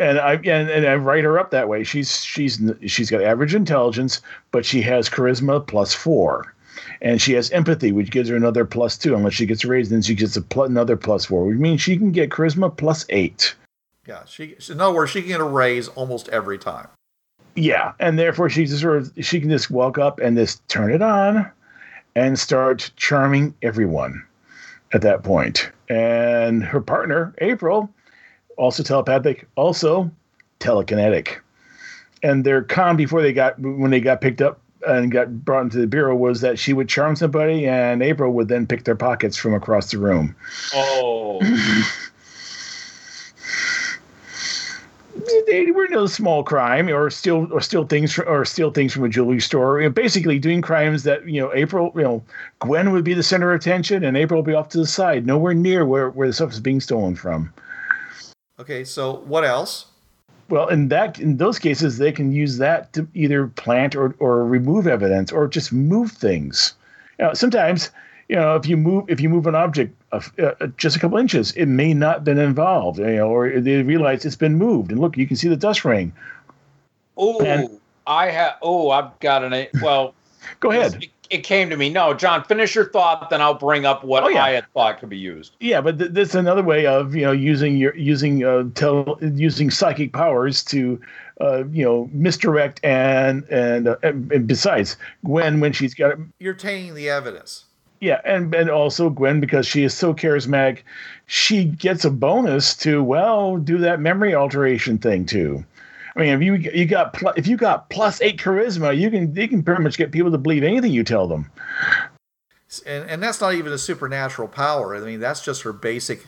[0.00, 1.84] and I and, and I write her up that way.
[1.84, 6.54] She's she's she's got average intelligence, but she has charisma plus four.
[7.02, 9.14] and she has empathy, which gives her another plus two.
[9.14, 11.96] Unless she gets raised, then she gets a pl- another plus four, which means she
[11.96, 13.54] can get charisma plus eight.
[14.06, 14.56] Yeah, she.
[14.68, 16.88] In other words, she can get a raise almost every time.
[17.54, 20.92] Yeah, and therefore she just sort of she can just walk up and just turn
[20.92, 21.50] it on,
[22.14, 24.24] and start charming everyone
[24.92, 25.70] at that point.
[25.90, 27.90] And her partner April,
[28.56, 30.10] also telepathic, also
[30.60, 31.38] telekinetic.
[32.22, 35.78] And their con before they got when they got picked up and got brought into
[35.78, 39.36] the bureau was that she would charm somebody and April would then pick their pockets
[39.36, 40.34] from across the room.
[40.72, 41.40] Oh,
[45.50, 49.04] They were no small crime or steal or steal things from, or steal things from
[49.04, 49.80] a jewelry store.
[49.80, 52.22] You know, basically doing crimes that you know April, you know,
[52.60, 55.26] Gwen would be the center of attention and April would be off to the side,
[55.26, 57.52] nowhere near where where the stuff is being stolen from.
[58.60, 59.86] Okay, so what else?
[60.50, 64.44] Well, in that in those cases, they can use that to either plant or or
[64.44, 66.74] remove evidence or just move things.
[67.18, 67.90] You know, sometimes
[68.30, 71.18] you know if you move if you move an object of, uh, just a couple
[71.18, 72.98] inches, it may not have been involved.
[72.98, 75.84] You know, or they realize it's been moved, and look, you can see the dust
[75.84, 76.12] ring.
[77.16, 78.54] oh, And- I have.
[78.62, 79.66] Oh, I've got an.
[79.82, 80.14] Well,
[80.60, 81.02] Go ahead.
[81.04, 81.90] It, it came to me.
[81.90, 84.42] No, John, finish your thought, then I'll bring up what Oh, yeah.
[84.42, 85.54] I had thought could be used.
[85.60, 89.70] Yeah, but th- that's another way of you know using your using uh, tel- using
[89.70, 91.00] psychic powers to
[91.40, 96.54] uh, you know misdirect and and, uh, and and besides Gwen when she's got You're
[96.54, 97.64] tainting the evidence.
[98.00, 100.78] Yeah, and and also Gwen because she is so charismatic,
[101.26, 105.64] she gets a bonus to well do that memory alteration thing too.
[106.16, 109.34] I mean, if you you got pl- if you got plus eight charisma, you can
[109.34, 111.50] you can pretty much get people to believe anything you tell them.
[112.86, 114.96] and and that's not even a supernatural power.
[114.96, 116.24] I mean, that's just her basic,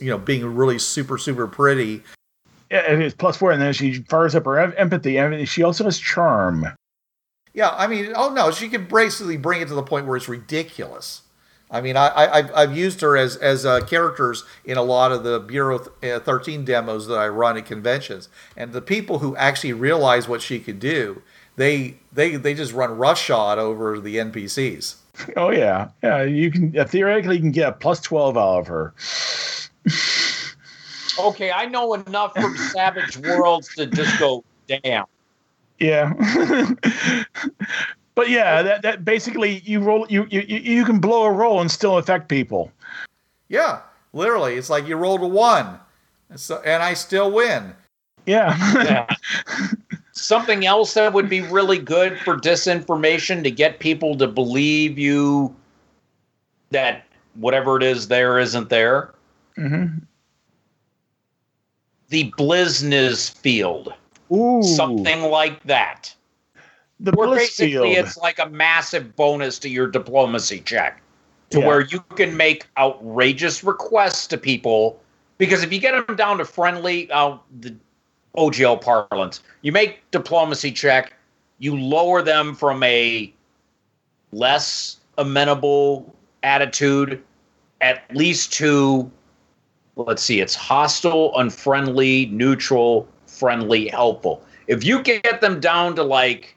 [0.00, 2.02] you know, being really super super pretty.
[2.70, 5.62] Yeah, and it's plus four, and then she fires up her em- empathy, and she
[5.62, 6.66] also has charm.
[7.54, 10.28] Yeah, I mean, oh no, she can basically bring it to the point where it's
[10.28, 11.22] ridiculous.
[11.70, 15.12] I mean, I, I I've, I've used her as as uh, characters in a lot
[15.12, 19.20] of the Bureau th- uh, 13 demos that I run at conventions, and the people
[19.20, 21.22] who actually realize what she could do,
[21.56, 24.96] they they they just run roughshod over the NPCs.
[25.36, 26.22] Oh yeah, yeah.
[26.22, 28.94] You can uh, theoretically you can get a plus twelve out of her.
[31.20, 35.04] Okay, I know enough from Savage Worlds to just go, damn.
[35.78, 36.12] Yeah.
[38.14, 41.60] but yeah, that, that basically you roll you, you you you can blow a roll
[41.60, 42.70] and still affect people.
[43.48, 43.80] Yeah,
[44.12, 45.78] literally, it's like you rolled a one,
[46.30, 47.74] and so and I still win.
[48.26, 48.56] Yeah.
[48.84, 49.06] Yeah.
[50.12, 55.54] Something else that would be really good for disinformation to get people to believe you
[56.70, 59.12] that whatever it is there isn't there.
[59.56, 59.86] hmm
[62.08, 63.92] The Blizniz field,
[64.32, 64.62] Ooh.
[64.62, 66.14] something like that.
[67.00, 67.96] The Where basically field.
[67.96, 71.02] it's like a massive bonus to your diplomacy check
[71.50, 71.66] to Yeah.
[71.66, 75.00] where you can make outrageous requests to people
[75.38, 77.74] because if you get them down to friendly uh, the
[78.36, 81.12] ogl parlance you make diplomacy check
[81.58, 83.32] you lower them from a
[84.32, 87.22] less amenable attitude
[87.80, 89.10] at least to
[89.96, 96.56] let's see it's hostile unfriendly neutral friendly helpful if you get them down to like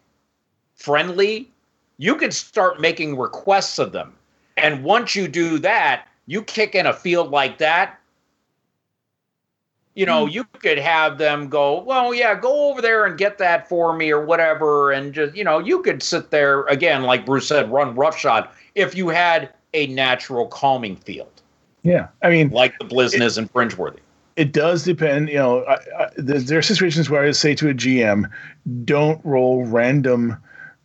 [0.75, 1.49] friendly,
[1.97, 4.13] you can start making requests of them.
[4.55, 7.99] And once you do that, you kick in a field like that.
[9.95, 10.31] You know, hmm.
[10.31, 14.11] you could have them go, well, yeah, go over there and get that for me
[14.11, 14.91] or whatever.
[14.91, 18.95] And just, you know, you could sit there again, like Bruce said, run roughshod if
[18.95, 21.41] you had a natural calming field,
[21.83, 22.07] yeah.
[22.21, 23.99] I mean, like the Blizniz and Fringeworthy.
[24.37, 25.27] It does depend.
[25.29, 28.29] You know, I, I, there, are situations where I say to a GM,
[28.85, 30.37] don't roll random.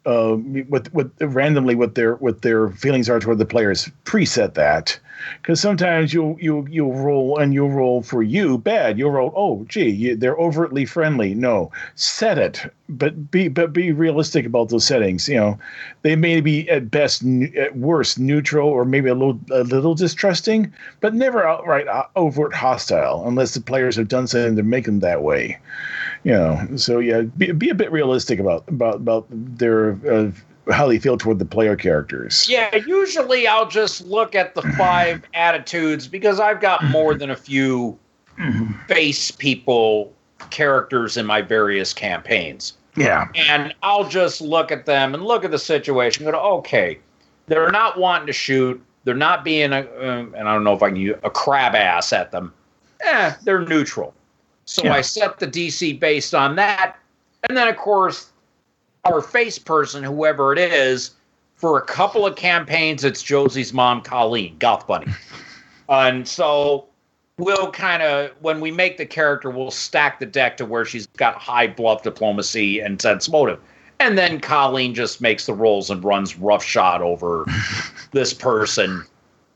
[0.05, 0.37] Uh,
[0.69, 3.89] with with randomly what their what their feelings are toward the players.
[4.05, 4.99] Preset that,
[5.41, 8.99] because sometimes you'll you'll you'll roll and you'll roll for you bad.
[8.99, 11.35] You'll roll oh gee you, they're overtly friendly.
[11.35, 15.29] No, set it, but be but be realistic about those settings.
[15.29, 15.59] You know,
[16.03, 17.25] they may be at best
[17.57, 22.55] at worst neutral or maybe a little a little distrusting, but never outright uh, overt
[22.55, 25.59] hostile unless the players have done something to make them that way
[26.25, 30.31] you know so yeah be, be a bit realistic about about about their uh,
[30.71, 35.23] how they feel toward the player characters Yeah, usually I'll just look at the five
[35.35, 37.99] attitudes because I've got more than a few
[38.89, 40.13] face people
[40.51, 42.75] characters in my various campaigns.
[42.97, 46.99] yeah And I'll just look at them and look at the situation and go, okay,
[47.47, 48.81] they're not wanting to shoot.
[49.05, 51.75] They're not being a, um, and I don't know if I can use a crab
[51.75, 52.53] ass at them.
[53.05, 54.15] Eh, they're neutral.
[54.65, 54.95] So Yeah.
[54.95, 56.97] I set the DC based on that.
[57.49, 58.31] And then, of course,
[59.05, 61.13] our face person, whoever it is,
[61.57, 65.13] for a couple of campaigns, it's Josie's mom, Colleen, Goth Bunny.
[65.89, 66.87] and so
[67.39, 71.07] we'll kind of, when we make the character, we'll stack the deck to where she's
[71.07, 73.61] got high bluff diplomacy and sense motive.
[74.01, 77.47] And then Colleen just makes the rolls and runs roughshod over
[78.11, 79.05] this person.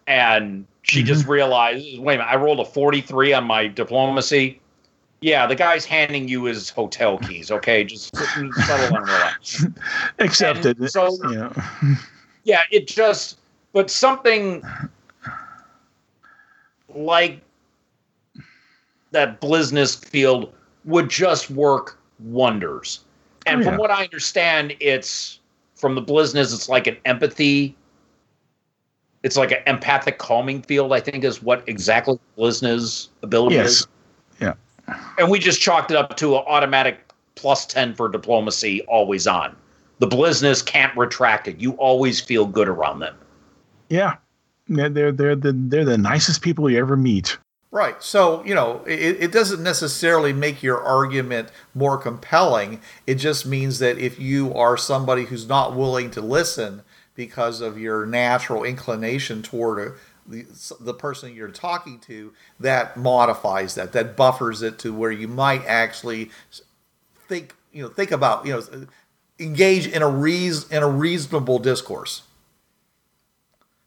[0.07, 1.33] And she just mm-hmm.
[1.33, 4.61] realizes, wait a minute, I rolled a 43 on my diplomacy.
[5.27, 7.51] Yeah, the guy's handing you his hotel keys.
[7.51, 9.67] Okay, just settle and relax.
[10.21, 10.79] Accepted.
[10.79, 11.53] And so- know.
[12.45, 13.39] Yeah, it just,
[13.73, 14.63] but something
[16.95, 17.41] like
[19.11, 20.53] that Blizness field
[20.85, 23.01] would just work wonders.
[23.47, 25.41] And Oh, from what I understand, it's
[25.75, 27.75] from the Blizness, it's like an empathy.
[29.25, 33.71] It's like an empathic calming field, I think, is what exactly Blizness ability Yes.
[33.71, 33.87] is.
[34.89, 35.09] Yeah.
[35.19, 37.01] And we just chalked it up to an automatic
[37.35, 39.55] plus 10 for diplomacy, always on.
[39.99, 41.59] The Blizness can't retract it.
[41.59, 43.17] You always feel good around them.
[43.89, 44.17] Yeah.
[44.69, 47.39] Yeah, they're they're the they're the nicest people you ever meet.
[47.71, 48.03] Right.
[48.03, 52.81] So, you know, it, it doesn't necessarily make your argument more compelling.
[53.07, 56.83] It just means that if you are somebody who's not willing to listen
[57.15, 59.93] because of your natural inclination toward a,
[60.29, 60.47] the,
[60.81, 65.65] the person you're talking to, that modifies that, that buffers it to where you might
[65.67, 66.31] actually
[67.29, 68.87] think, you know, think about, you know,
[69.39, 72.23] engage in a reason in a reasonable discourse.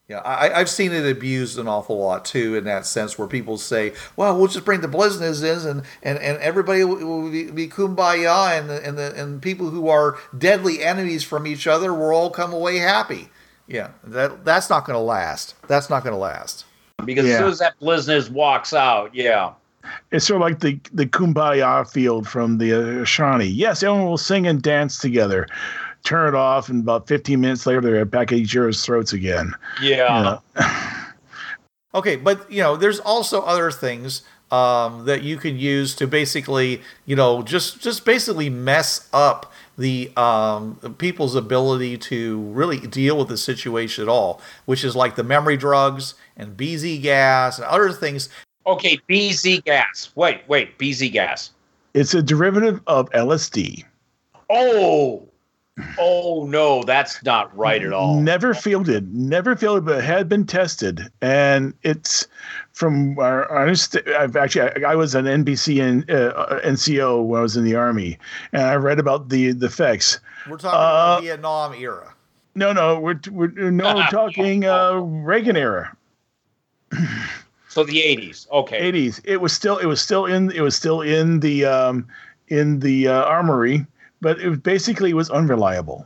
[0.10, 3.60] Yeah, I, I've seen it abused an awful lot too, in that sense, where people
[3.60, 7.52] say, "Well, we'll just bring the Blizness in, and and, and everybody will, will be,
[7.52, 11.94] be kumbaya, and the, and the and people who are deadly enemies from each other
[11.94, 13.30] will all come away happy."
[13.70, 15.56] Yeah, that that's not going to last.
[15.68, 16.66] That's not going to last.
[17.06, 19.54] Because as soon as that Blizness walks out, yeah.
[20.12, 23.46] It's sort of like the the kumbaya field from the uh, Shawnee.
[23.46, 25.48] Yes, everyone will sing and dance together.
[26.04, 29.54] Turn it off, and about 15 minutes later, they're back at each other's throats again.
[29.82, 30.18] Yeah.
[30.18, 30.68] You know?
[31.94, 36.82] Okay, but you know, there's also other things um, that you can use to basically,
[37.06, 43.30] you know, just just basically mess up the um, people's ability to really deal with
[43.30, 47.94] the situation at all, which is like the memory drugs and BZ gas and other
[47.94, 48.28] things.
[48.68, 50.12] Okay, BZ gas.
[50.16, 51.52] Wait, wait, BZ gas.
[51.94, 53.86] It's a derivative of LSD.
[54.50, 55.29] Oh,
[55.98, 58.20] oh no, that's not right at all.
[58.22, 62.28] Never fielded, never fielded, but had been tested, and it's
[62.74, 63.46] from our.
[63.52, 67.58] our underst- I've actually I, I was an NBC and uh, NCO when I was
[67.58, 68.18] in the army,
[68.54, 70.20] and I read about the the effects.
[70.50, 72.14] We're talking about Uh, Vietnam era.
[72.56, 75.96] No, no, we're we're no we're talking uh, Reagan era.
[77.72, 78.50] So the 80s.
[78.50, 78.92] Okay.
[78.92, 82.08] 80s it was still it was still in it was still in the um
[82.48, 83.86] in the uh, armory
[84.22, 86.06] but it basically was unreliable.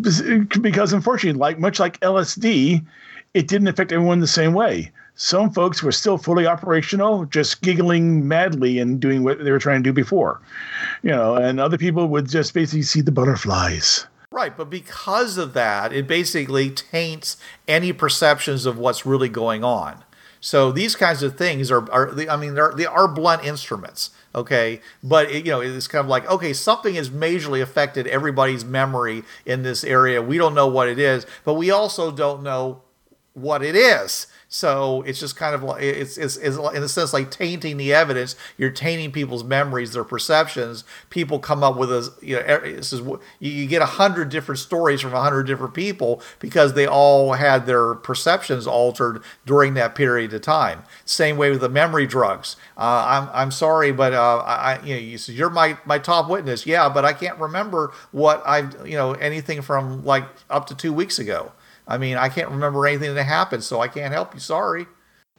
[0.00, 2.84] Because unfortunately like much like lsd
[3.34, 4.92] it didn't affect everyone the same way.
[5.16, 9.82] Some folks were still fully operational just giggling madly and doing what they were trying
[9.82, 10.40] to do before.
[11.02, 14.06] You know and other people would just basically see the butterflies.
[14.30, 20.04] Right, but because of that, it basically taints any perceptions of what's really going on.
[20.40, 24.80] So these kinds of things are, are I mean, they are blunt instruments, okay?
[25.02, 29.22] But, it, you know, it's kind of like, okay, something has majorly affected everybody's memory
[29.44, 30.22] in this area.
[30.22, 32.82] We don't know what it is, but we also don't know
[33.34, 34.26] what it is.
[34.50, 37.92] So it's just kind of like it's, it's, it's in a sense like tainting the
[37.92, 38.34] evidence.
[38.56, 40.84] You're tainting people's memories, their perceptions.
[41.10, 43.02] People come up with a you know this is
[43.40, 47.66] you get a hundred different stories from a hundred different people because they all had
[47.66, 50.82] their perceptions altered during that period of time.
[51.04, 52.56] Same way with the memory drugs.
[52.78, 55.98] Uh, I'm I'm sorry, but uh, I I- you know you said you're my my
[55.98, 56.64] top witness.
[56.64, 60.94] Yeah, but I can't remember what I've you know anything from like up to two
[60.94, 61.52] weeks ago.
[61.88, 64.40] I mean, I can't remember anything that happened, so I can't help you.
[64.40, 64.86] Sorry.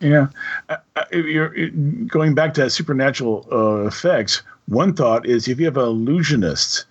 [0.01, 0.27] Yeah,
[0.69, 1.69] uh, uh, you're
[2.07, 4.41] going back to supernatural uh, effects.
[4.67, 6.85] One thought is if you have an illusionist,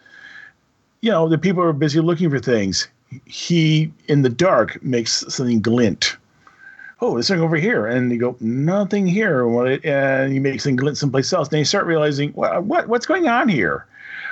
[1.00, 2.86] you know the people are busy looking for things.
[3.24, 6.16] He in the dark makes something glint.
[7.00, 9.46] Oh, there's something over here, and you go nothing here.
[9.84, 11.48] And you make something glint someplace else.
[11.48, 13.86] Then you start realizing what, what what's going on here.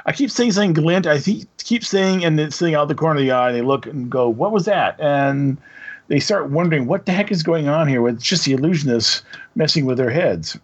[0.07, 1.07] I keep saying something glint.
[1.07, 1.20] I
[1.59, 3.48] keep saying, and it's sitting out the corner of the eye.
[3.48, 5.59] And they look and go, "What was that?" And
[6.09, 8.07] they start wondering what the heck is going on here.
[8.09, 9.22] It's just the illusionists
[9.57, 10.57] messing with their heads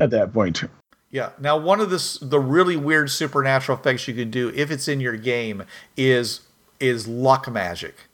[0.00, 0.64] at that point.
[1.10, 1.30] Yeah.
[1.38, 5.00] Now, one of the the really weird supernatural effects you can do if it's in
[5.00, 5.64] your game
[5.96, 6.40] is
[6.80, 8.08] is luck magic,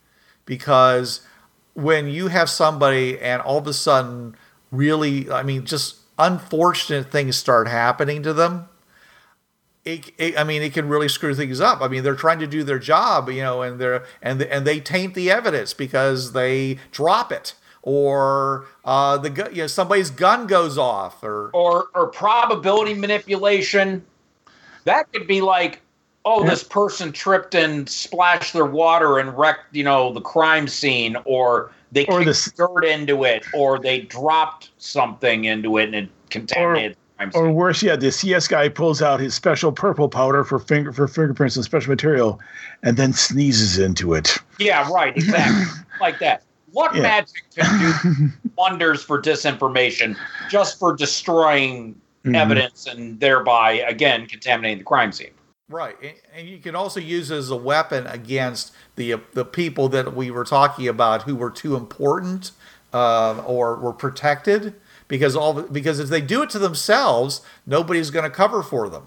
[0.44, 1.20] because
[1.74, 4.34] when you have somebody and all of a sudden,
[4.72, 8.68] really, I mean, just unfortunate things start happening to them.
[9.88, 11.80] It, it, I mean, it can really screw things up.
[11.80, 14.80] I mean, they're trying to do their job, you know, and they're and and they
[14.80, 20.76] taint the evidence because they drop it, or uh, the you know somebody's gun goes
[20.76, 24.04] off, or or or probability manipulation.
[24.84, 25.80] That could be like,
[26.24, 31.16] oh, this person tripped and splashed their water and wrecked, you know, the crime scene,
[31.24, 35.94] or they Or kicked this- dirt into it, or they dropped something into it and
[35.94, 36.97] it contaminated the.
[37.34, 41.08] Or worse yet, the CS guy pulls out his special purple powder for finger for
[41.08, 42.40] fingerprints and special material,
[42.82, 44.36] and then sneezes into it.
[44.58, 45.64] yeah, right, exactly,
[46.00, 46.42] like that.
[46.72, 47.02] What Yeah.
[47.02, 50.16] magic can do wonders for disinformation
[50.50, 52.36] just for destroying Mhm.
[52.36, 55.30] evidence and thereby again contaminating the crime scene?
[55.70, 59.88] Right, and- and you can also use it as a weapon against the the people
[59.90, 62.52] that we were talking about who were too important
[62.92, 64.74] uh, or were protected
[65.08, 69.06] because all because if they do it to themselves, nobody's going to cover for them.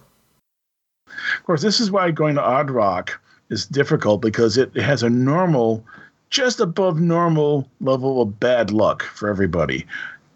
[1.08, 5.10] Of course, this is why going to Odd Rock is difficult because it has a
[5.10, 5.86] normal,
[6.30, 9.86] just above normal level of bad luck for everybody.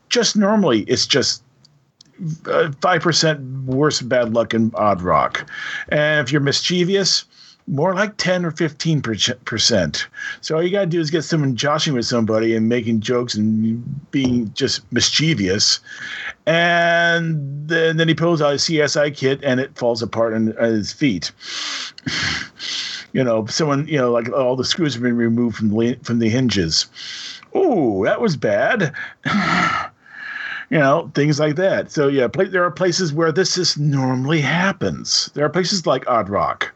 [0.09, 1.43] Just normally, it's just
[2.45, 5.49] uh, five percent worse bad luck in Odd Rock,
[5.89, 7.25] and if you're mischievous,
[7.67, 10.07] more like ten or fifteen percent.
[10.41, 14.11] So all you gotta do is get someone joshing with somebody and making jokes and
[14.11, 15.79] being just mischievous,
[16.45, 20.65] and then, then he pulls out his CSI kit and it falls apart on, on
[20.65, 21.31] his feet.
[23.13, 26.19] you know, someone, you know, like all the screws have been removed from the from
[26.19, 26.85] the hinges.
[27.53, 28.93] Oh, that was bad.
[30.69, 31.91] you know, things like that.
[31.91, 35.31] So yeah, there are places where this just normally happens.
[35.33, 36.73] There are places like Odd Rock.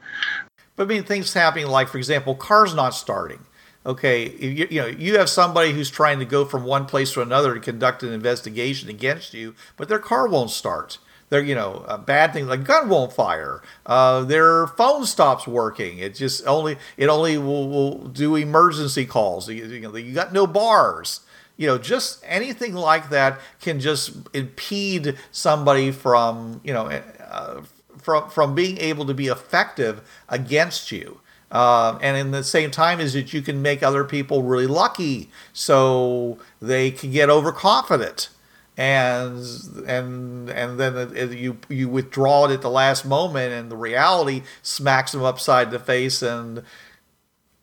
[0.79, 3.45] But I mean, things happening like, for example, cars not starting.
[3.85, 7.21] Okay, you, you know, you have somebody who's trying to go from one place to
[7.21, 10.97] another to conduct an investigation against you, but their car won't start.
[11.27, 13.61] Their, you know, a bad thing like gun won't fire.
[13.85, 15.99] Uh, their phone stops working.
[15.99, 19.49] It just only it only will, will do emergency calls.
[19.49, 21.19] You, you know, you got no bars.
[21.57, 27.63] You know, just anything like that can just impede somebody from you know uh,
[28.01, 31.21] from from being able to be effective against you.
[31.51, 35.29] Uh, and in the same time is that you can make other people really lucky,
[35.53, 38.29] so they can get overconfident,
[38.77, 39.39] and
[39.87, 43.77] and and then it, it- you you withdraw it at the last moment, and the
[43.77, 46.63] reality smacks them upside the face, and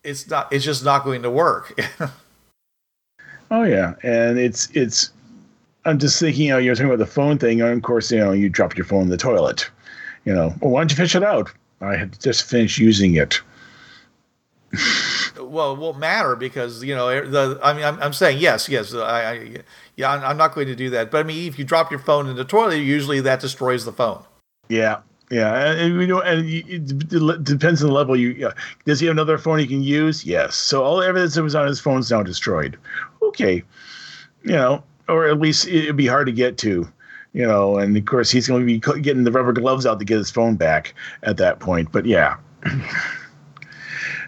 [0.04, 1.78] it's not it's just not going to work.
[3.50, 5.10] Oh yeah, and it's it's.
[5.86, 8.18] I'm just thinking, you know, you're talking about the phone thing, and of course, you
[8.18, 9.70] know, you dropped your phone in the toilet.
[10.26, 11.50] You know, oh, well, why don't you fish it out?
[11.80, 13.40] I had just finished using it.
[15.40, 17.58] well, it won't matter because you know the.
[17.62, 18.92] I mean, I'm, I'm saying yes, yes.
[18.92, 19.56] Uh, I, I
[19.94, 21.10] yeah, I'm, I'm not going to do that.
[21.10, 23.92] But I mean, if you drop your phone in the toilet, usually that destroys the
[23.92, 24.22] phone.
[24.68, 24.98] Yeah,
[25.30, 28.16] yeah, and, and we know, and you, it depends on the level.
[28.16, 28.50] You
[28.84, 30.26] does he have another phone he can use?
[30.26, 30.56] Yes.
[30.56, 32.76] So all evidence that was on his phone is now destroyed.
[33.22, 33.62] Okay,
[34.42, 36.90] you know, or at least it'd be hard to get to.
[37.36, 40.06] You know, and of course he's going to be getting the rubber gloves out to
[40.06, 41.92] get his phone back at that point.
[41.92, 42.38] But yeah,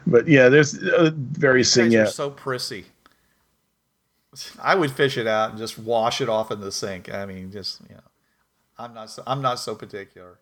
[0.06, 1.94] but yeah, there's uh, various You things.
[1.94, 2.84] Yeah, so prissy.
[4.62, 7.10] I would fish it out and just wash it off in the sink.
[7.10, 8.02] I mean, just you know,
[8.76, 10.38] I'm not so, I'm not so particular.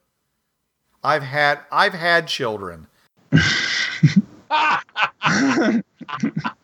[1.04, 2.88] I've had I've had children.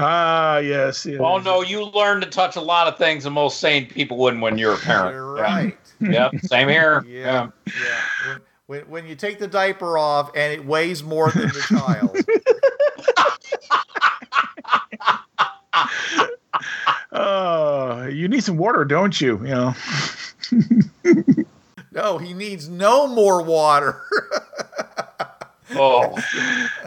[0.00, 1.04] ah, yes.
[1.06, 1.18] yes.
[1.20, 4.42] Oh no, you learn to touch a lot of things that most sane people wouldn't
[4.42, 5.14] when you're a parent.
[5.14, 5.42] You're Yeah.
[5.42, 5.76] right.
[6.00, 7.04] Yep, same here.
[7.08, 8.00] Yeah, yeah.
[8.26, 12.16] When, when, when you take the diaper off and it weighs more than the child.
[17.12, 19.38] Oh, you need some water, don't you?
[19.44, 19.74] You know.
[21.92, 24.00] No, he needs no more water.
[25.72, 26.14] Oh,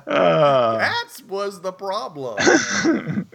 [0.07, 2.37] Uh, that was the problem.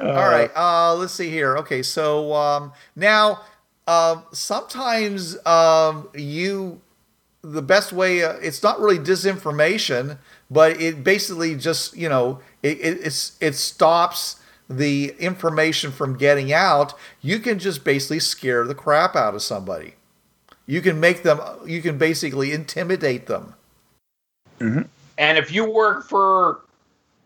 [0.00, 1.56] All right, uh, let's see here.
[1.58, 3.40] Okay, so um, now
[3.86, 6.80] um, sometimes um, you
[7.42, 10.18] the best way uh, it's not really disinformation,
[10.50, 16.52] but it basically just you know it, it it's it stops the information from getting
[16.52, 16.94] out.
[17.20, 19.94] You can just basically scare the crap out of somebody.
[20.66, 21.40] You can make them.
[21.66, 23.54] You can basically intimidate them.
[24.60, 24.82] Mm-hmm.
[25.18, 26.60] and if you work for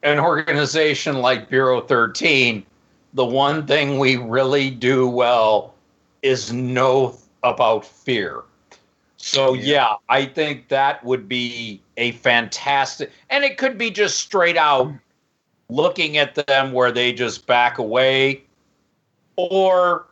[0.03, 2.65] an organization like Bureau 13,
[3.15, 5.75] the one thing we really do well
[6.23, 8.43] is know about fear.
[9.17, 14.57] So yeah, I think that would be a fantastic and it could be just straight
[14.57, 14.93] out
[15.69, 18.43] looking at them where they just back away
[19.37, 20.07] or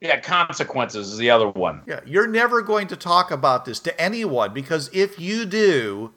[0.00, 1.82] Yeah, consequences is the other one.
[1.86, 6.12] Yeah, you're never going to talk about this to anyone because if you do,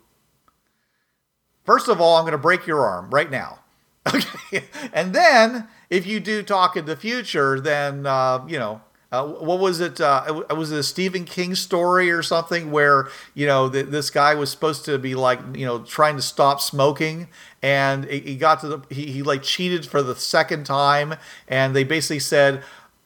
[1.66, 3.60] first of all, I'm going to break your arm right now.
[4.08, 8.82] Okay, and then if you do talk in the future, then uh, you know
[9.16, 10.02] uh, what was it?
[10.02, 14.36] Uh, was it a Stephen King story or something where you know th- this guy
[14.36, 17.28] was supposed to be like you know trying to stop smoking,
[17.62, 21.16] and he, got to the he, he like cheated for the second time,
[21.48, 22.64] and they basically said,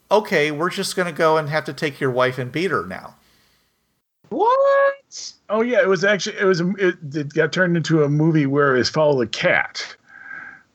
[0.09, 2.85] "Okay, we're just going to go and have to take your wife and beat her
[2.85, 3.15] now."
[4.29, 5.33] What?
[5.49, 8.75] Oh yeah, it was actually it was it, it got turned into a movie where
[8.75, 9.95] it was follow the cat.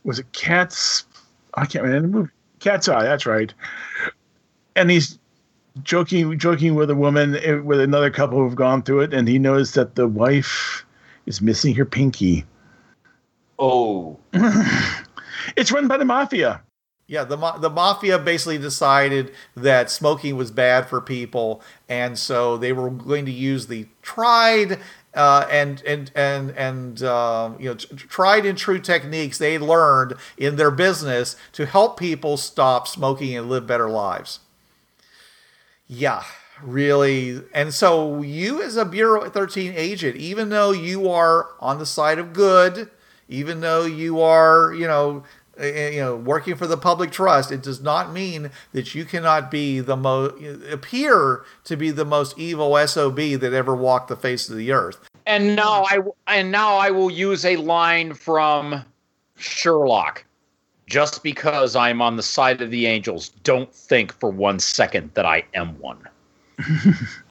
[0.03, 1.05] Was it Cat's?
[1.55, 2.31] I can't remember the movie.
[2.59, 3.05] Cat's Eye.
[3.05, 3.55] That's right.
[4.77, 5.19] And he's
[5.83, 9.39] joking joking with a woman eh, with another couple who've gone through it, and he
[9.39, 10.85] knows that the wife
[11.27, 12.45] is missing her pinky.
[13.59, 14.19] Oh.
[15.57, 16.63] It's run by the mafia.
[17.07, 22.73] Yeah, the the mafia basically decided that smoking was bad for people, and so they
[22.73, 24.81] were going to use the tried
[25.13, 30.57] uh, and and and and uh, you know tried and true techniques they learned in
[30.57, 34.41] their business to help people stop smoking and live better lives.
[35.87, 36.23] Yeah,
[36.63, 37.43] really.
[37.53, 42.19] And so you, as a Bureau 13 agent, even though you are on the side
[42.19, 42.91] of good,
[43.29, 45.25] even though you are, you know,
[45.61, 49.81] you know, working for the public trust, it does not mean that you cannot be
[49.81, 50.35] the most
[50.71, 55.09] appear to be the most evil sob that ever walked the face of the earth.
[55.27, 58.85] And now I and now I will use a line from
[59.37, 60.25] Sherlock.
[60.87, 65.25] Just because I'm on the side of the angels, don't think for one second that
[65.25, 66.07] I am one.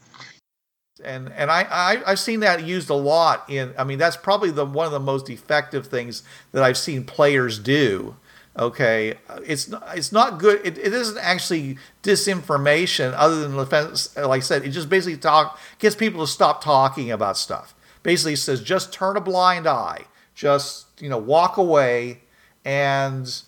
[1.03, 3.73] and and I, I I've seen that used a lot in.
[3.77, 7.59] I mean, that's probably the one of the most effective things that I've seen players
[7.59, 8.15] do.
[8.57, 10.61] Okay, it's it's not good.
[10.63, 14.15] It, it isn't actually disinformation, other than the fence.
[14.15, 17.73] Like I said, it just basically talk gets people to stop talking about stuff.
[18.03, 22.21] Basically, says just turn a blind eye, just you know walk away,
[22.63, 23.41] and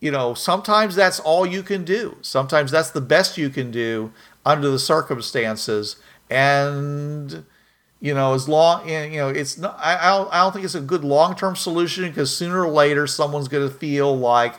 [0.00, 2.18] you know sometimes that's all you can do.
[2.20, 4.12] Sometimes that's the best you can do
[4.44, 5.96] under the circumstances
[6.30, 7.44] and
[8.00, 10.74] you know as long you know it's not i, I don't, I don't think it's
[10.74, 14.54] a good long-term solution because sooner or later someone's going to feel like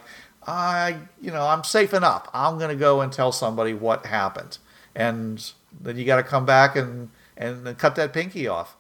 [0.47, 4.57] i you know i'm safe enough i'm going to go and tell somebody what happened
[4.95, 5.51] and
[5.82, 8.78] then you got to come back and and cut that pinky off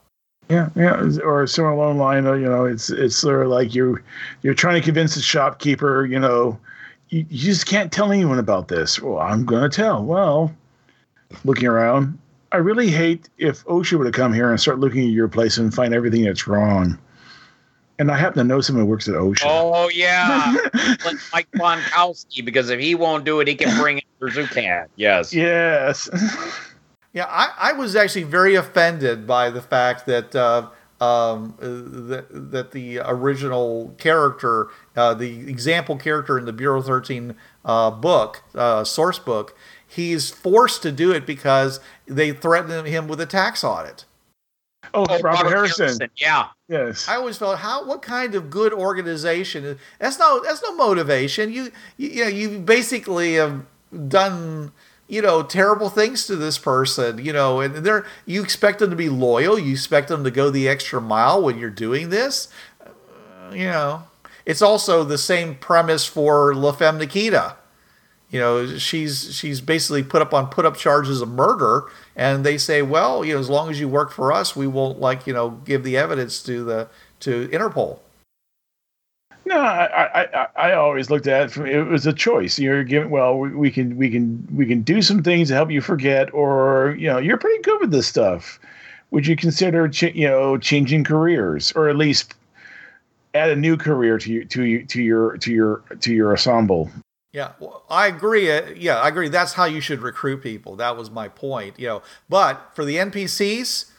[0.49, 3.99] Yeah, yeah, or somewhere along the line, you know, it's it's sort of like you
[4.43, 6.59] you're trying to convince the shopkeeper, you know,
[7.09, 9.01] you, you just can't tell anyone about this.
[9.01, 10.03] Well, I'm gonna tell.
[10.03, 10.53] Well,
[11.43, 12.17] looking around,
[12.55, 15.57] I really hate if OSHA were to come here and start looking at your place
[15.57, 16.97] and find everything that's wrong.
[17.99, 19.43] And I happen to know someone who works at OSHA.
[19.43, 20.55] Oh yeah,
[21.05, 24.87] like Mike Bonkowski, because if he won't do it, he can bring in Zucan.
[24.95, 25.33] Yes.
[25.33, 26.09] Yes.
[27.13, 30.67] Yeah, I, I was actually very offended by the fact that uh,
[30.99, 31.65] um, uh,
[32.09, 38.43] that, that the original character, uh, the example character in the Bureau 13 uh, book,
[38.53, 39.55] uh, source book,
[39.95, 44.05] he's forced to do it because they threatened him with a tax audit.
[44.93, 46.09] oh, Oh, Robert, Harrison.
[46.17, 46.47] Yeah.
[46.67, 47.07] Yes.
[47.07, 51.51] I always felt how what kind of good organization that's no that's no motivation.
[51.51, 53.65] You you, you know you basically have
[54.07, 54.71] done
[55.07, 58.95] you know terrible things to this person you know and they're you expect them to
[58.95, 62.47] be loyal you expect them to go the extra mile when you're doing this
[62.81, 64.03] Uh, you know
[64.45, 67.55] it's also the same premise for La Femme Nikita
[68.35, 71.85] you know she's she's basically put up on put up charges of murder
[72.17, 74.99] and they say well you know as long as you work for us we won't
[74.99, 76.89] like you know give the evidence to the
[77.21, 77.99] to Interpol
[79.45, 81.51] No, I, I, I, always looked at it.
[81.51, 82.59] From, it was a choice.
[82.59, 83.09] You're given.
[83.09, 86.33] Well, we, we can we can we can do some things to help you forget,
[86.33, 88.59] or you know, you're pretty good with this stuff.
[89.11, 92.33] Would you consider ch- you know changing careers, or at least
[93.33, 96.89] add a new career to you to you to your to your to your ensemble?
[97.35, 98.49] Yeah, well, I agree.
[98.49, 99.27] uh, Yeah, I agree.
[99.27, 100.77] That's how you should recruit people.
[100.77, 101.77] That was my point.
[101.77, 103.91] You know, but for the NPCs,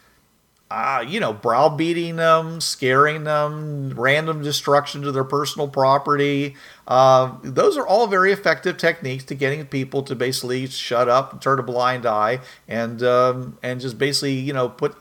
[0.71, 6.57] uh, you know, browbeating them, scaring them, random destruction to their personal property.
[6.89, 11.43] Uh, those are all very effective techniques to getting people to basically shut up and
[11.43, 14.97] turn a blind eye and um, and just basically you know put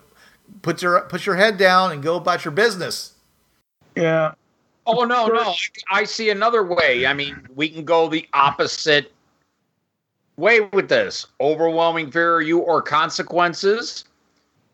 [0.61, 3.13] put your put your head down and go about your business.
[3.95, 4.33] Yeah,
[4.87, 5.53] Oh no, no.
[5.89, 7.05] I see another way.
[7.05, 9.11] I mean, we can go the opposite
[10.37, 11.25] way with this.
[11.41, 14.05] Overwhelming fear of you or consequences.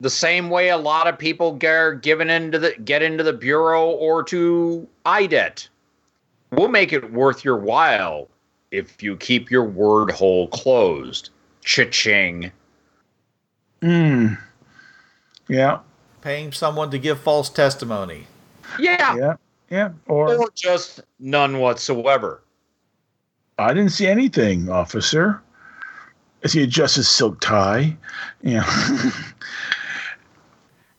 [0.01, 3.89] The same way a lot of people get given into the get into the bureau
[3.89, 5.70] or to IDET.
[6.51, 8.28] We'll make it worth your while
[8.72, 11.30] if you keep your word hole closed.
[11.64, 12.51] Cha-ching.
[13.82, 14.38] Mm.
[15.47, 15.80] Yeah,
[16.22, 18.28] Paying someone to give false testimony.
[18.80, 19.16] Yeah.
[19.16, 19.36] yeah,
[19.72, 19.89] yeah.
[20.07, 22.43] Or Or just none whatsoever.
[23.57, 25.41] I didn't see anything, officer.
[26.43, 27.97] I see just his silk tie.
[28.43, 28.65] Yeah.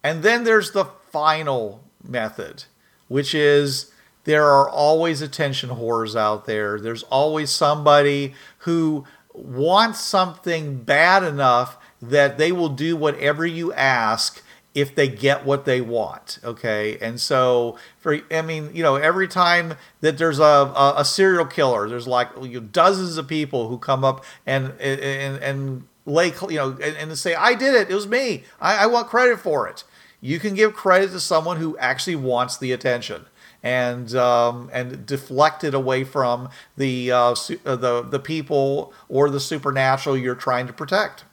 [0.03, 2.65] And then there's the final method,
[3.09, 3.93] which is
[4.25, 6.81] there are always attention whores out there.
[6.81, 14.43] There's always somebody who wants something bad enough that they will do whatever you ask
[14.75, 16.39] if they get what they want.
[16.43, 16.99] Okay.
[17.01, 21.47] And so, for, I mean, you know, every time that there's a, a, a serial
[21.47, 26.33] killer, there's like you know, dozens of people who come up and, and, and, lay,
[26.49, 27.89] you know, and, and say, I did it.
[27.89, 28.43] It was me.
[28.61, 29.85] I, I want credit for it
[30.23, 33.27] you can give credit to someone who actually wants the attention
[33.63, 39.29] and um, and deflect it away from the uh, su- uh, the the people or
[39.29, 41.25] the supernatural you're trying to protect.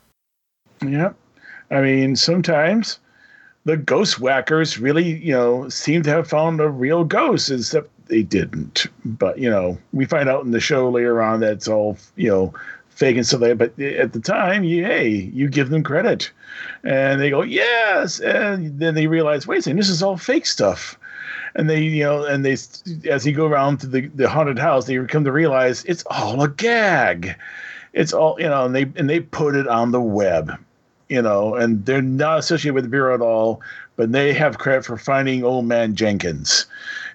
[0.85, 1.13] yeah.
[1.71, 2.99] I mean, sometimes
[3.69, 8.23] the ghost whackers really, you know, seem to have found a real ghost, except they
[8.23, 8.87] didn't.
[9.05, 12.29] But, you know, we find out in the show later on that it's all, you
[12.29, 12.53] know,
[12.89, 13.75] fake and stuff like that.
[13.77, 16.31] But at the time, hey, you give them credit.
[16.83, 18.19] And they go, yes.
[18.19, 20.97] And then they realize, wait a second, this is all fake stuff.
[21.53, 22.53] And they, you know, and they,
[23.07, 26.41] as you go around to the, the haunted house, they come to realize it's all
[26.41, 27.35] a gag.
[27.93, 30.57] It's all, you know, and they, and they put it on the web,
[31.09, 33.61] you know, and they're not associated with the Bureau at all,
[33.95, 36.67] but they have credit for finding old man Jenkins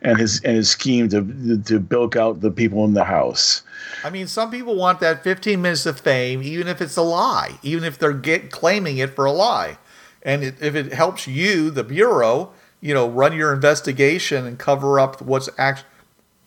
[0.03, 3.63] and his, and his scheme to, to bilk out the people in the house.
[4.03, 7.59] I mean, some people want that 15 minutes of fame, even if it's a lie,
[7.63, 9.79] even if they're get, claiming it for a lie.
[10.23, 14.99] And it, if it helps you, the Bureau, you know, run your investigation and cover
[14.99, 15.85] up what's act-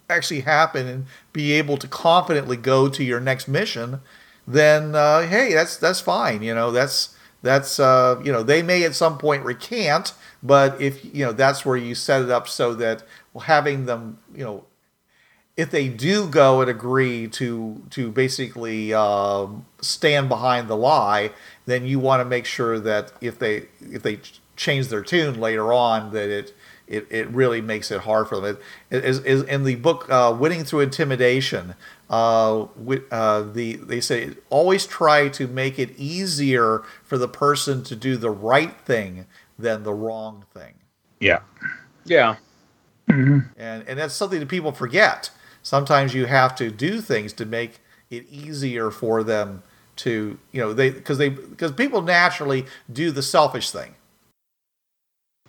[0.09, 4.01] actually happened and be able to confidently go to your next mission,
[4.47, 6.41] then uh, hey, that's that's fine.
[6.41, 11.03] You know, that's that's uh, you know they may at some point recant, but if
[11.13, 13.03] you know that's where you set it up so that
[13.43, 14.65] having them you know
[15.57, 21.31] if they do go and agree to to basically um, stand behind the lie,
[21.65, 24.19] then you want to make sure that if they if they
[24.55, 26.55] change their tune later on, that it
[26.87, 28.57] it, it really makes it hard for them.
[28.89, 31.73] It, is, is in the book uh, "Winning Through Intimidation,"
[32.09, 37.83] uh, wi- uh, the they say always try to make it easier for the person
[37.83, 39.25] to do the right thing
[39.59, 40.75] than the wrong thing
[41.19, 41.39] Yeah.
[42.05, 42.35] Yeah.
[43.07, 45.29] and and that's something that people forget.
[45.63, 47.79] Sometimes you have to do things to make
[48.09, 49.63] it easier for them
[49.97, 53.95] to you know they because they because people naturally do the selfish thing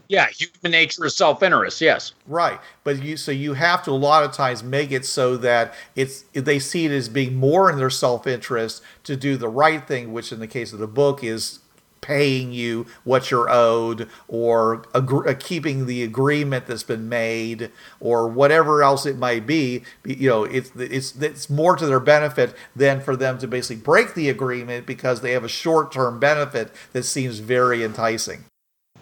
[0.08, 0.26] Yeah.
[0.28, 1.80] Human nature is self interest.
[1.80, 2.12] Yes.
[2.26, 5.74] right but you so you have to a lot of times make it so that
[5.96, 10.12] it's they see it as being more in their self-interest to do the right thing
[10.12, 11.60] which in the case of the book is
[12.00, 18.28] paying you what you're owed or agr- uh, keeping the agreement that's been made or
[18.28, 23.00] whatever else it might be you know it's it's it's more to their benefit than
[23.00, 27.40] for them to basically break the agreement because they have a short-term benefit that seems
[27.40, 28.44] very enticing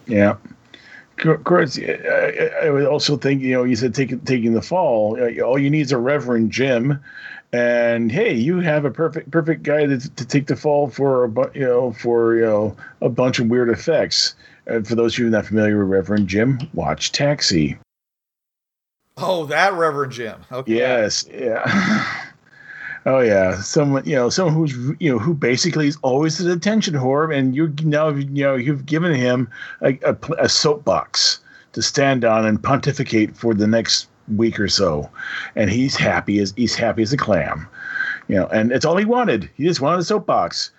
[0.07, 0.35] Yeah.
[1.23, 5.17] Of course, I, I would also think, you know, you said taking taking the fall.
[5.41, 6.99] All you need is a Reverend Jim,
[7.51, 11.29] and hey, you have a perfect perfect guy to, to take the fall for a
[11.29, 14.35] bu- you know for you know a bunch of weird effects.
[14.67, 17.77] And for those of you not familiar with Reverend Jim, watch Taxi.
[19.17, 22.21] oh that reverend jim okay Yes, yeah.
[23.07, 26.93] Oh yeah, someone you know, someone who's you know who basically is always an attention
[26.93, 29.49] whore, and you now you know you've given him
[29.81, 31.39] a, a, a soapbox
[31.71, 35.09] to stand on and pontificate for the next week or so,
[35.55, 37.65] and he's happy as he's happy as a clam,
[38.27, 39.49] you know, and it's all he wanted.
[39.55, 40.71] He just wanted a soapbox,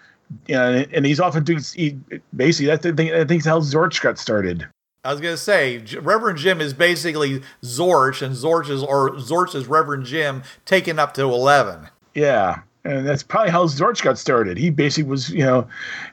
[0.49, 1.99] you know, and, he's often doing he,
[2.37, 3.11] basically that's the thing.
[3.11, 4.69] I think how Zorch got started.
[5.03, 9.67] I was gonna say Reverend Jim is basically Zorch, and Zorch is or Zorch is
[9.67, 11.89] Reverend Jim taken up to eleven.
[12.15, 12.61] Yeah.
[12.85, 14.57] And that's probably how Zorch got started.
[14.57, 15.69] He basically was, you know,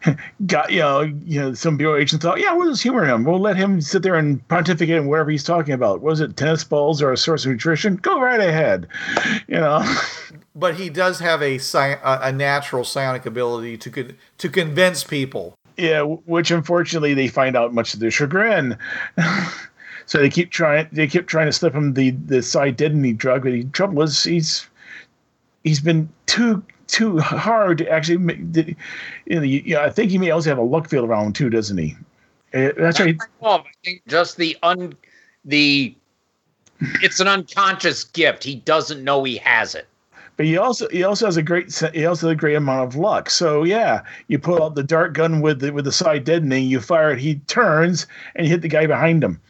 [0.45, 3.23] got, you know, you know, some bureau agent thought, yeah, we'll just humor him.
[3.23, 6.01] We'll let him sit there and pontificate on whatever he's talking about.
[6.01, 7.95] Was it tennis balls or a source of nutrition?
[7.97, 8.87] Go right ahead.
[9.47, 9.85] You know,
[10.55, 11.59] But he does have a
[12.03, 15.53] a natural psionic ability to con- to convince people.
[15.77, 18.77] yeah, which unfortunately they find out much to their chagrin.
[20.07, 23.43] so they keep trying, they keep trying to slip him the, the identity drug.
[23.43, 24.67] But the trouble is he's,
[25.65, 28.75] he's been too, too hard to actually make, the-
[29.25, 31.33] you know, you, know, I think he may also have a luck field around him
[31.33, 31.97] too, doesn't he?
[32.53, 33.17] Uh, That's right.
[33.43, 34.93] I think just the un
[35.43, 35.93] the
[37.01, 38.43] it's an unconscious gift.
[38.43, 39.87] He doesn't know he has it.
[40.37, 42.95] but he also he also has a great he also has a great amount of
[42.95, 43.29] luck.
[43.29, 46.79] So yeah, you pull out the dart gun with the with the psi deadening, you
[46.79, 49.41] fire it, he turns and you hit the guy behind him.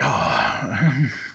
[0.00, 1.10] Oh.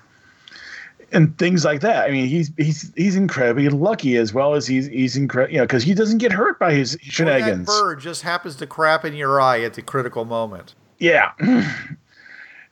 [1.16, 2.07] and things like that.
[2.07, 5.66] I mean, he's he's he's incredibly lucky as well as he's he's incredible, you know,
[5.66, 9.16] because he doesn't get hurt by his Or that bird just happens to crap in
[9.16, 10.76] your eye at the critical moment.
[10.99, 11.32] Yeah.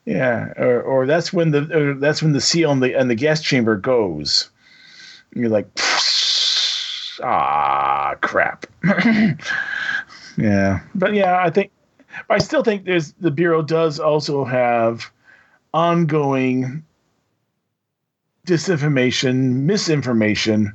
[0.05, 3.41] Yeah, or, or that's when the that's when the seal and the and the gas
[3.41, 4.49] chamber goes.
[5.31, 5.69] And you're like,
[7.23, 8.65] ah, crap.
[10.37, 11.71] yeah, but yeah, I think,
[12.29, 15.09] I still think there's the bureau does also have
[15.73, 16.83] ongoing
[18.47, 20.73] disinformation, misinformation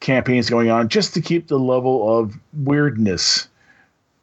[0.00, 3.48] campaigns going on just to keep the level of weirdness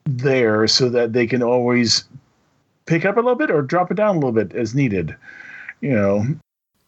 [0.05, 2.03] there, so that they can always
[2.85, 5.15] pick up a little bit or drop it down a little bit as needed.
[5.81, 6.25] You know,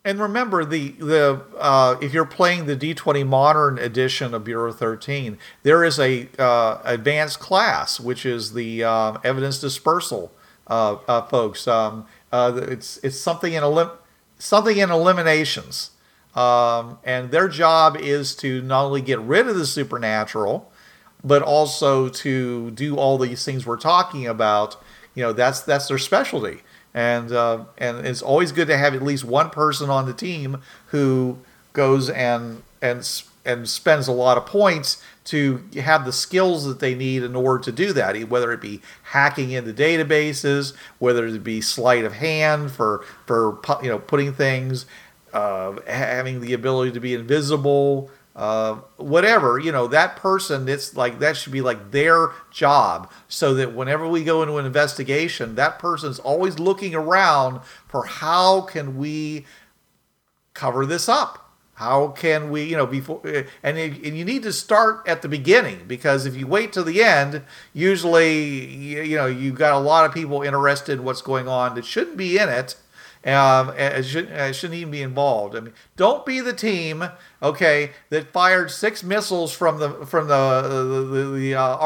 [0.04, 5.38] And remember the the uh, if you're playing the D20 Modern edition of Bureau 13,
[5.64, 10.32] there is a uh, advanced class which is the uh, evidence dispersal
[10.68, 11.68] uh, uh, folks.
[11.68, 13.92] Um, uh, it's it's something in a elim-
[14.42, 15.92] something in eliminations,
[16.36, 20.72] um, and their job is to not only get rid of the supernatural,
[21.24, 24.82] but also to do all these things we're talking about.
[25.14, 26.62] You know, that's that's their specialty,
[26.94, 30.62] and uh, and it's always good to have at least one person on the team
[30.88, 31.38] who
[31.74, 36.94] goes and and and spends a lot of points to have the skills that they
[36.94, 38.30] need in order to do that.
[38.30, 43.90] Whether it be hacking into databases, whether it be sleight of hand for for you
[43.90, 44.86] know putting things,
[45.34, 51.20] uh, having the ability to be invisible, uh, whatever you know that person it's like
[51.20, 55.78] that should be like their job so that whenever we go into an investigation that
[55.80, 57.60] person's always looking around
[57.90, 59.46] for how can we
[60.54, 61.41] cover this up
[61.82, 63.20] how can we you know before
[63.64, 66.84] and, it, and you need to start at the beginning because if you wait till
[66.84, 67.42] the end
[67.74, 71.74] usually you, you know you've got a lot of people interested in what's going on
[71.74, 72.76] that shouldn't be in it
[73.26, 75.56] um, it shouldn't, it shouldn't even be involved.
[75.56, 77.08] I mean, don't be the team,
[77.44, 81.78] okay, that fired six missiles from the from the the, the, the uh,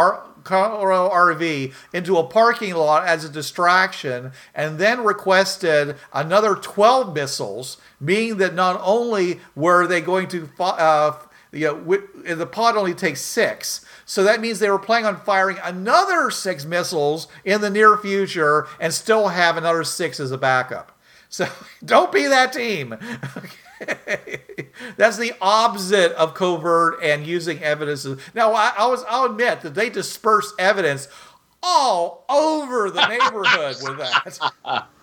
[0.45, 7.77] Colorado RV into a parking lot as a distraction, and then requested another twelve missiles,
[7.99, 11.17] meaning that not only were they going to uh,
[11.55, 13.85] you know, the pod only takes six.
[14.05, 18.67] So that means they were planning on firing another six missiles in the near future
[18.79, 20.91] and still have another six as a backup.
[21.29, 21.47] So
[21.85, 22.95] don't be that team.
[24.97, 28.05] That's the opposite of covert and using evidence.
[28.33, 31.07] Now, I, I was, I'll admit that they disperse evidence
[31.61, 34.87] all over the neighborhood with that.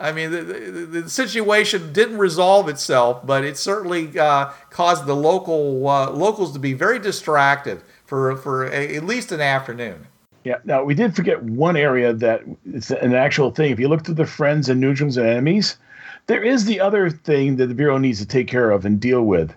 [0.00, 5.16] I mean, the, the, the situation didn't resolve itself, but it certainly uh, caused the
[5.16, 10.06] local uh, locals to be very distracted for for a, at least an afternoon.
[10.44, 10.58] Yeah.
[10.64, 12.42] Now we did forget one area that
[12.72, 13.72] it's an actual thing.
[13.72, 15.76] If you look through the friends and neutrals and enemies,
[16.28, 19.22] there is the other thing that the bureau needs to take care of and deal
[19.22, 19.52] with,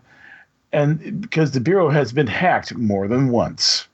[0.73, 3.87] and because the bureau has been hacked more than once.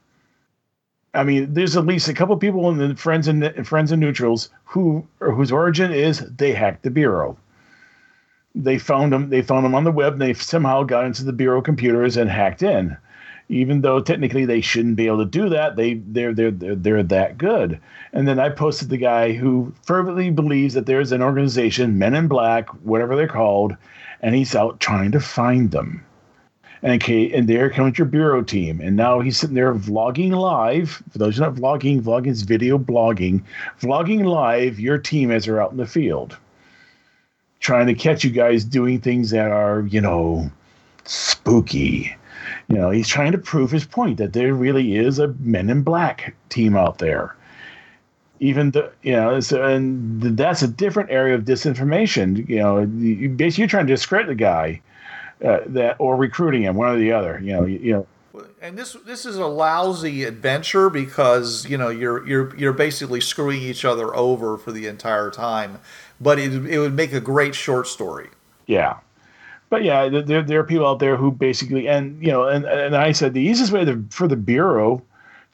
[1.13, 4.49] I mean, there's at least a couple people in the friends and friends and neutrals
[4.65, 7.35] who whose origin is they hacked the bureau.
[8.53, 9.29] They found them.
[9.29, 10.13] They found them on the web.
[10.13, 12.95] And they somehow got into the bureau computers and hacked in
[13.49, 17.03] even though technically they shouldn't be able to do that they they're they're they're, they're
[17.03, 17.79] that good.
[18.13, 22.27] And then i posted the guy who fervently believes that there's an organization men in
[22.27, 23.75] black whatever they're called
[24.21, 26.03] and he's out trying to find them.
[26.83, 28.81] And okay and there comes your bureau team.
[28.81, 31.01] And now he's sitting there vlogging live.
[31.11, 33.43] For those who are not vlogging vlogging is video blogging.
[33.81, 36.37] Vlogging live your team as they're out in the field.
[37.59, 40.51] Trying to catch you guys doing things that are you know
[41.05, 42.16] spooky
[42.67, 45.83] you know, he's trying to prove his point that there really is a Men in
[45.83, 47.35] Black team out there.
[48.39, 52.47] Even the, you know, so, and that's a different area of disinformation.
[52.47, 54.81] You know, you, basically you're trying to discredit the guy
[55.43, 57.39] uh, that, or recruiting him, one or the other.
[57.41, 58.07] You know, you, you know,
[58.61, 63.61] And this this is a lousy adventure because you know you're you're you're basically screwing
[63.61, 65.79] each other over for the entire time.
[66.19, 68.29] But it it would make a great short story.
[68.67, 68.97] yeah.
[69.69, 72.95] But yeah, there, there are people out there who basically, and you know, and, and
[72.95, 75.01] I said the easiest way to, for the bureau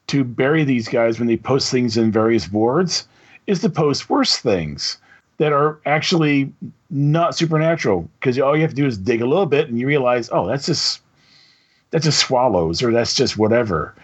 [0.08, 3.08] to bury these guys when they post things in various boards
[3.46, 4.98] is to post worse things
[5.38, 6.52] that are actually
[6.90, 9.86] not supernatural because all you have to do is dig a little bit and you
[9.86, 11.00] realize, oh, that's just
[11.90, 13.94] that's just swallows or that's just whatever.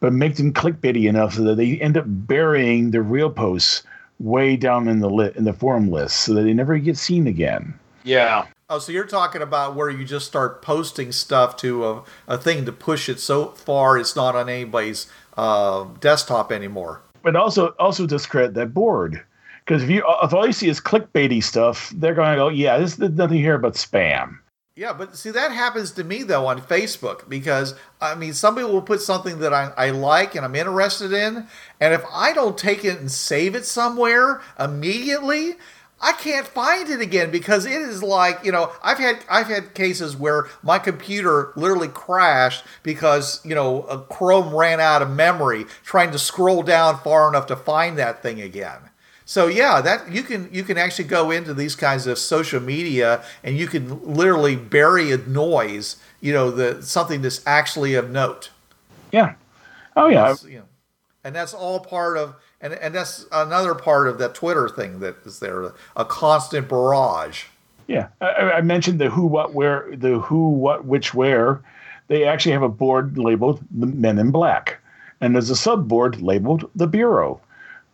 [0.00, 3.82] But make them clickbaity enough so that they end up burying the real posts
[4.18, 7.26] way down in the lit in the forum list so that they never get seen
[7.26, 7.74] again.
[8.04, 8.46] Yeah.
[8.72, 12.66] Oh, so you're talking about where you just start posting stuff to a, a thing
[12.66, 17.02] to push it so far it's not on anybody's uh, desktop anymore.
[17.24, 19.24] But also also discredit that board.
[19.64, 22.78] Because if you if all you see is clickbaity stuff, they're going to go, yeah,
[22.78, 24.38] this there's nothing here but spam.
[24.76, 28.82] Yeah, but see that happens to me though on Facebook because I mean somebody will
[28.82, 31.48] put something that I, I like and I'm interested in,
[31.80, 35.56] and if I don't take it and save it somewhere immediately,
[36.00, 39.74] I can't find it again because it is like you know I've had I've had
[39.74, 45.66] cases where my computer literally crashed because you know a Chrome ran out of memory
[45.84, 48.78] trying to scroll down far enough to find that thing again.
[49.30, 53.22] So yeah, that you can you can actually go into these kinds of social media
[53.44, 58.50] and you can literally bury a noise, you know, the something that's actually of note.
[59.12, 59.34] Yeah.
[59.96, 60.34] Oh yeah.
[60.44, 60.64] You know,
[61.24, 65.16] and that's all part of and and that's another part of that Twitter thing that
[65.24, 67.44] is there a constant barrage.
[67.90, 71.60] Yeah, I, I mentioned the who, what, where, the who, what, which, where.
[72.06, 74.78] They actually have a board labeled the Men in Black,
[75.20, 77.40] and there's a subboard labeled the Bureau.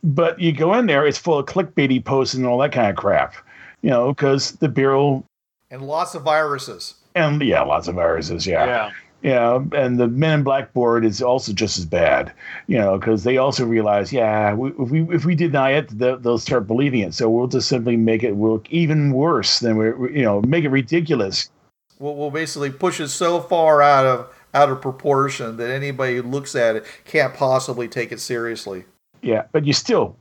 [0.05, 2.97] But you go in there, it's full of clickbaity posts and all that kind of
[2.97, 3.37] crap,
[3.81, 5.25] you know, because the Bureau
[5.71, 6.95] and lots of viruses.
[7.15, 8.47] And yeah, lots of viruses.
[8.47, 8.67] Yeah.
[8.67, 8.91] Yeah.
[9.27, 12.33] Yeah, and the Men in Black board is also just as bad,
[12.69, 16.17] you know, because they also realize, yeah, we, if we if we deny it, they'll,
[16.17, 17.13] they'll start believing it.
[17.13, 20.69] So we'll just simply make it work even worse than we, you know, make it
[20.69, 21.51] ridiculous.
[21.99, 26.23] We'll, we'll basically push it so far out of out of proportion that anybody who
[26.23, 28.85] looks at it can't possibly take it seriously.
[29.23, 30.15] Yeah, but you still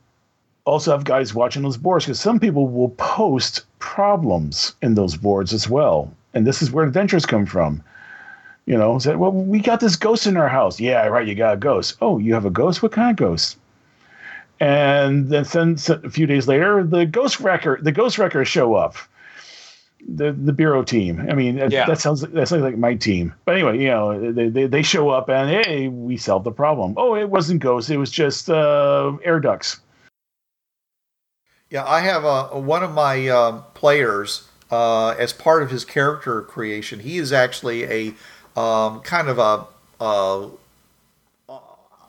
[0.64, 5.52] also have guys watching those boards because some people will post problems in those boards
[5.52, 7.84] as well, and this is where adventures come from.
[8.66, 10.80] You know, said, well, we got this ghost in our house.
[10.80, 11.26] Yeah, right.
[11.26, 11.96] You got a ghost.
[12.00, 12.82] Oh, you have a ghost?
[12.82, 13.58] What kind of ghost?
[14.58, 18.96] And then, then a few days later, the ghost wrecker, the ghost wreckers show up.
[20.08, 21.26] The the bureau team.
[21.28, 21.86] I mean, that, Yeah.
[21.86, 23.34] that sounds that sounds like my team.
[23.44, 26.94] But anyway, you know, they, they they show up and hey, we solved the problem.
[26.96, 27.90] Oh, it wasn't ghosts.
[27.90, 29.80] It was just uh, air ducts.
[31.70, 36.42] Yeah, I have a, one of my um, players uh, as part of his character
[36.42, 37.00] creation.
[37.00, 38.14] He is actually a
[38.56, 39.66] um, kind of a
[40.00, 40.48] uh,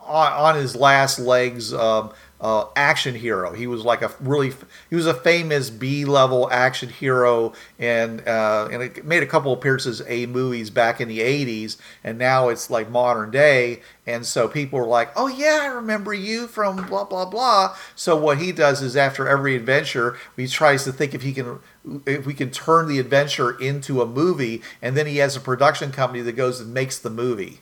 [0.07, 3.53] on, his last legs um, uh, action hero.
[3.53, 4.53] He was like a really
[4.89, 9.51] he was a famous B level action hero and uh, and it made a couple
[9.53, 13.81] appearances a movies back in the 80s and now it's like modern day.
[14.05, 17.75] And so people are like oh yeah I remember you from blah blah blah.
[17.95, 21.59] So what he does is after every adventure he tries to think if he can
[22.05, 25.91] if we can turn the adventure into a movie and then he has a production
[25.91, 27.61] company that goes and makes the movie.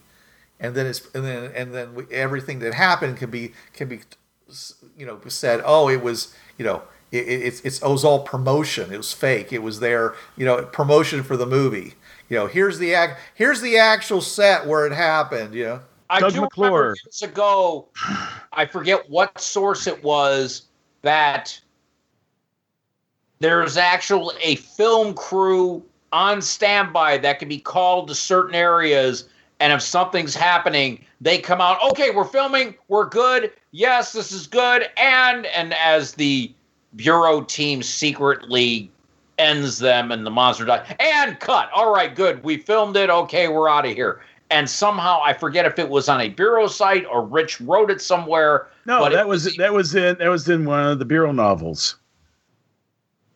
[0.60, 4.02] And then it's and then and then we, everything that happened can be can be
[4.98, 8.20] you know said oh it was you know it, it, it's it's it was all
[8.20, 11.93] promotion it was fake it was their you know promotion for the movie
[12.30, 15.80] you know here's the act here's the actual set where it happened you know
[16.10, 16.70] I Doug do McClure.
[16.70, 17.88] remember years ago.
[18.54, 20.64] I forget what source it was
[21.02, 21.60] that
[23.39, 29.28] there's actual a film crew on standby that can be called to certain areas,
[29.60, 31.84] and if something's happening, they come out.
[31.91, 32.76] Okay, we're filming.
[32.88, 33.52] We're good.
[33.76, 34.88] Yes, this is good.
[34.96, 36.50] And and as the
[36.96, 38.90] bureau team secretly
[39.38, 43.50] ends them and the monster dies and cut all right good we filmed it okay
[43.50, 47.06] we're out of here and somehow i forget if it was on a bureau site
[47.08, 50.48] or rich wrote it somewhere No, but it that was that was in that was
[50.48, 51.98] in one of the bureau novels.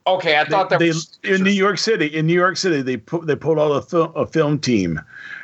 [0.08, 2.06] okay i thought that they, was in New York City.
[2.06, 5.02] In New York City, they put they pulled out a film a film team,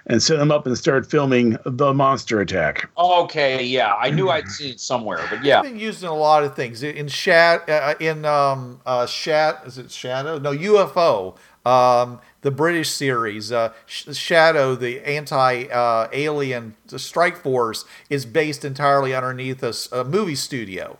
[0.07, 2.89] and set them up and start filming the monster attack.
[2.97, 6.43] okay yeah i knew i'd seen it somewhere but yeah been used in a lot
[6.43, 11.35] of things in shat uh, in um uh shat is it SHADO no ufo
[11.69, 19.15] um the british series uh SHADO the anti uh alien strike force is based entirely
[19.15, 20.97] underneath a movie studio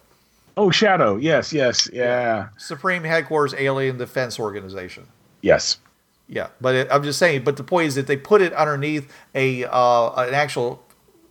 [0.58, 1.18] Oh, SHADO.
[1.22, 5.06] Yes, yes, yeah, supreme headquarters alien defense organization
[5.42, 5.78] yes.
[6.28, 9.12] Yeah but it, i'm just saying but the point is that they put it underneath
[9.34, 10.84] a uh an actual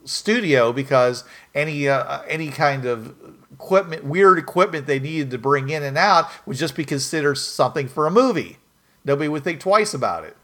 [0.05, 1.25] studio because
[1.55, 3.15] any uh, any kind of
[3.53, 7.89] equipment weird equipment they needed to bring in and out would just be considered something
[7.89, 8.59] for a movie
[9.05, 10.37] nobody would think twice about it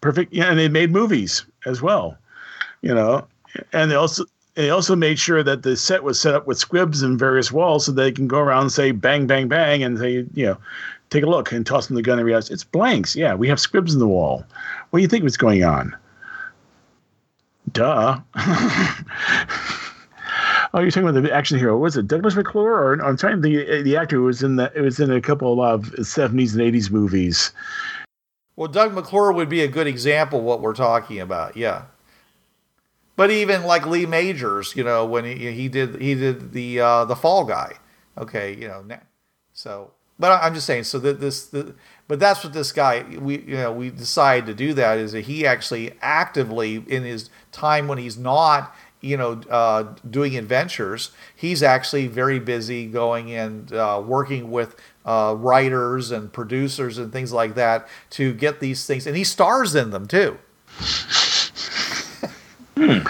[0.00, 0.32] perfect.
[0.32, 2.16] Yeah, and they made movies as well,
[2.82, 3.26] you know,
[3.72, 4.24] and they also
[4.54, 7.86] they also made sure that the set was set up with squibs and various walls
[7.86, 10.58] so they can go around and say bang, bang, bang, and say you know,
[11.12, 13.14] take a look and toss them the gun and realize it's blanks.
[13.14, 14.44] Yeah, we have squibs in the wall.
[14.90, 15.94] What do you think was going on?
[17.72, 18.20] Duh.
[20.74, 21.76] Oh, you're talking about the action hero.
[21.76, 22.72] Was it Douglas McClure?
[22.72, 23.84] Or I'm trying to think.
[23.84, 24.72] The actor who was in the.
[24.74, 27.52] It was in a couple of '70s and '80s movies.
[28.56, 31.56] Well, Doug McClure would be a good example what we're talking about.
[31.58, 31.84] Yeah.
[33.16, 37.04] But even like Lee Majors, you know, when he, he did he did the uh,
[37.04, 37.74] the Fall Guy,
[38.16, 38.84] okay, you know,
[39.52, 39.90] so.
[40.22, 41.74] But I'm just saying, so that this, the,
[42.06, 45.22] but that's what this guy we you know we decide to do that is that
[45.22, 51.60] he actually actively in his time when he's not you know uh, doing adventures, he's
[51.60, 57.56] actually very busy going and uh, working with uh, writers and producers and things like
[57.56, 60.38] that to get these things, and he stars in them too.
[62.82, 63.06] Hmm.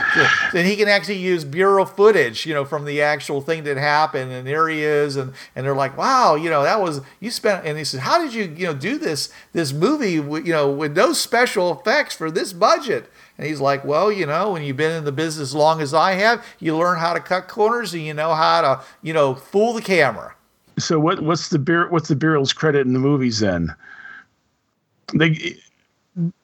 [0.53, 4.31] Then he can actually use bureau footage, you know, from the actual thing that happened,
[4.31, 7.65] and there he is, and and they're like, wow, you know, that was you spent,
[7.65, 10.95] and he says, how did you, you know, do this this movie, you know, with
[10.95, 13.11] no special effects for this budget?
[13.39, 15.95] And he's like, well, you know, when you've been in the business as long as
[15.95, 19.35] I have, you learn how to cut corners and you know how to, you know,
[19.35, 20.35] fool the camera.
[20.79, 23.75] So what what's the beer what's the bureau's credit in the movies then?
[25.15, 25.57] They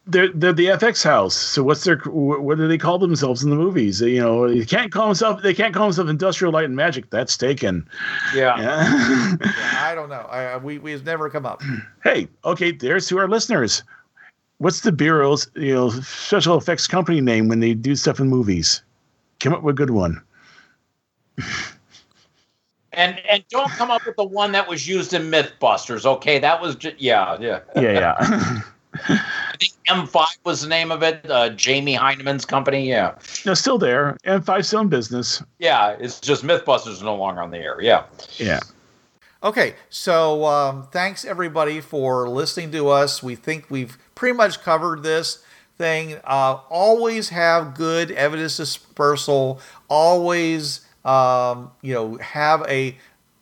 [0.07, 1.35] they're, they're the FX house.
[1.35, 4.01] So what's their what do they call themselves in the movies?
[4.01, 7.11] You know, you can't call themselves they can't call themselves Industrial Light and Magic.
[7.11, 7.87] That's taken.
[8.35, 8.59] Yeah.
[8.59, 9.37] yeah.
[9.41, 9.53] yeah
[9.83, 10.27] I don't know.
[10.31, 11.63] I, we we've never come up.
[12.05, 13.83] Hey, okay, there's to our listeners.
[14.59, 18.83] What's the bureau's you know special effects company name when they do stuff in movies?
[19.41, 20.23] Come up with a good one.
[22.95, 26.05] And and don't come up with the one that was used in MythBusters.
[26.05, 28.61] Okay, that was just yeah yeah yeah yeah.
[28.95, 31.29] I think M5 was the name of it.
[31.29, 32.89] Uh, Jamie Hyneman's company.
[32.89, 33.15] Yeah.
[33.45, 34.17] No, still there.
[34.25, 35.43] M5 still in business.
[35.59, 37.81] Yeah, it's just MythBusters no longer on the air.
[37.81, 38.05] Yeah.
[38.37, 38.61] Yeah.
[39.41, 43.23] Okay, so um, thanks everybody for listening to us.
[43.23, 45.45] We think we've pretty much covered this
[45.77, 46.17] thing.
[46.25, 49.61] Uh, always have good evidence dispersal.
[49.89, 52.97] Always, um, you know, have a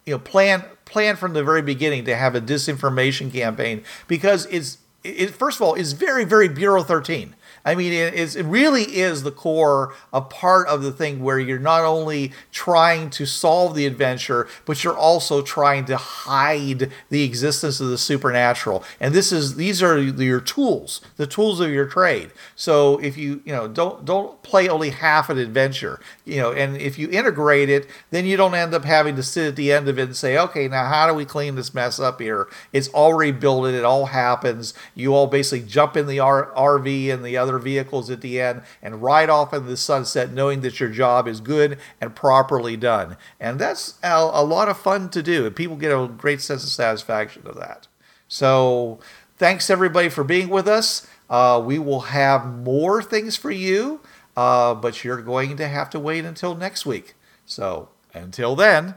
[0.04, 4.76] you know plan plan from the very beginning to have a disinformation campaign because it's
[5.06, 7.35] it, first of all, is very, very Bureau 13.
[7.66, 11.40] I mean, it, is, it really is the core, a part of the thing where
[11.40, 17.24] you're not only trying to solve the adventure, but you're also trying to hide the
[17.24, 18.84] existence of the supernatural.
[19.00, 22.30] And this is these are your tools, the tools of your trade.
[22.54, 26.76] So if you you know don't don't play only half an adventure, you know, and
[26.76, 29.88] if you integrate it, then you don't end up having to sit at the end
[29.88, 32.46] of it and say, okay, now how do we clean this mess up here?
[32.72, 33.66] It's already built.
[33.66, 34.74] It, all happens.
[34.94, 38.62] You all basically jump in the R- RV and the other vehicles at the end
[38.82, 43.16] and ride off into the sunset knowing that your job is good and properly done.
[43.40, 45.46] And that's a, a lot of fun to do.
[45.46, 47.88] And people get a great sense of satisfaction of that.
[48.28, 48.98] So
[49.36, 51.06] thanks everybody for being with us.
[51.28, 54.00] Uh, we will have more things for you,
[54.36, 57.14] uh, but you're going to have to wait until next week.
[57.44, 58.94] So until then.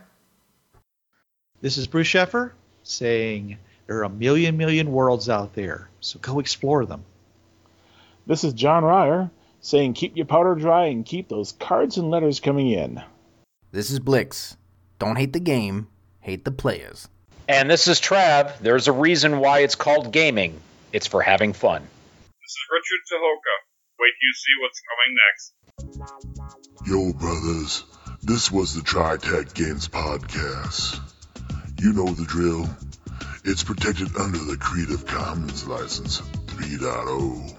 [1.61, 2.53] This is Bruce Sheffer
[2.83, 7.03] saying there are a million, million worlds out there, so go explore them.
[8.25, 12.39] This is John Ryer saying keep your powder dry and keep those cards and letters
[12.39, 13.01] coming in.
[13.71, 14.57] This is Blix.
[14.99, 15.87] Don't hate the game,
[16.19, 17.07] hate the players.
[17.47, 18.59] And this is Trav.
[18.59, 20.59] There's a reason why it's called gaming.
[20.91, 21.81] It's for having fun.
[21.81, 23.55] This is Richard Tucholka.
[23.99, 25.53] Wait till you see what's coming next.
[26.87, 27.83] Yo, brothers.
[28.21, 30.99] This was the TriTac Games podcast.
[31.81, 32.69] You know the drill.
[33.45, 37.58] It's protected under the Creative Commons License 3.0.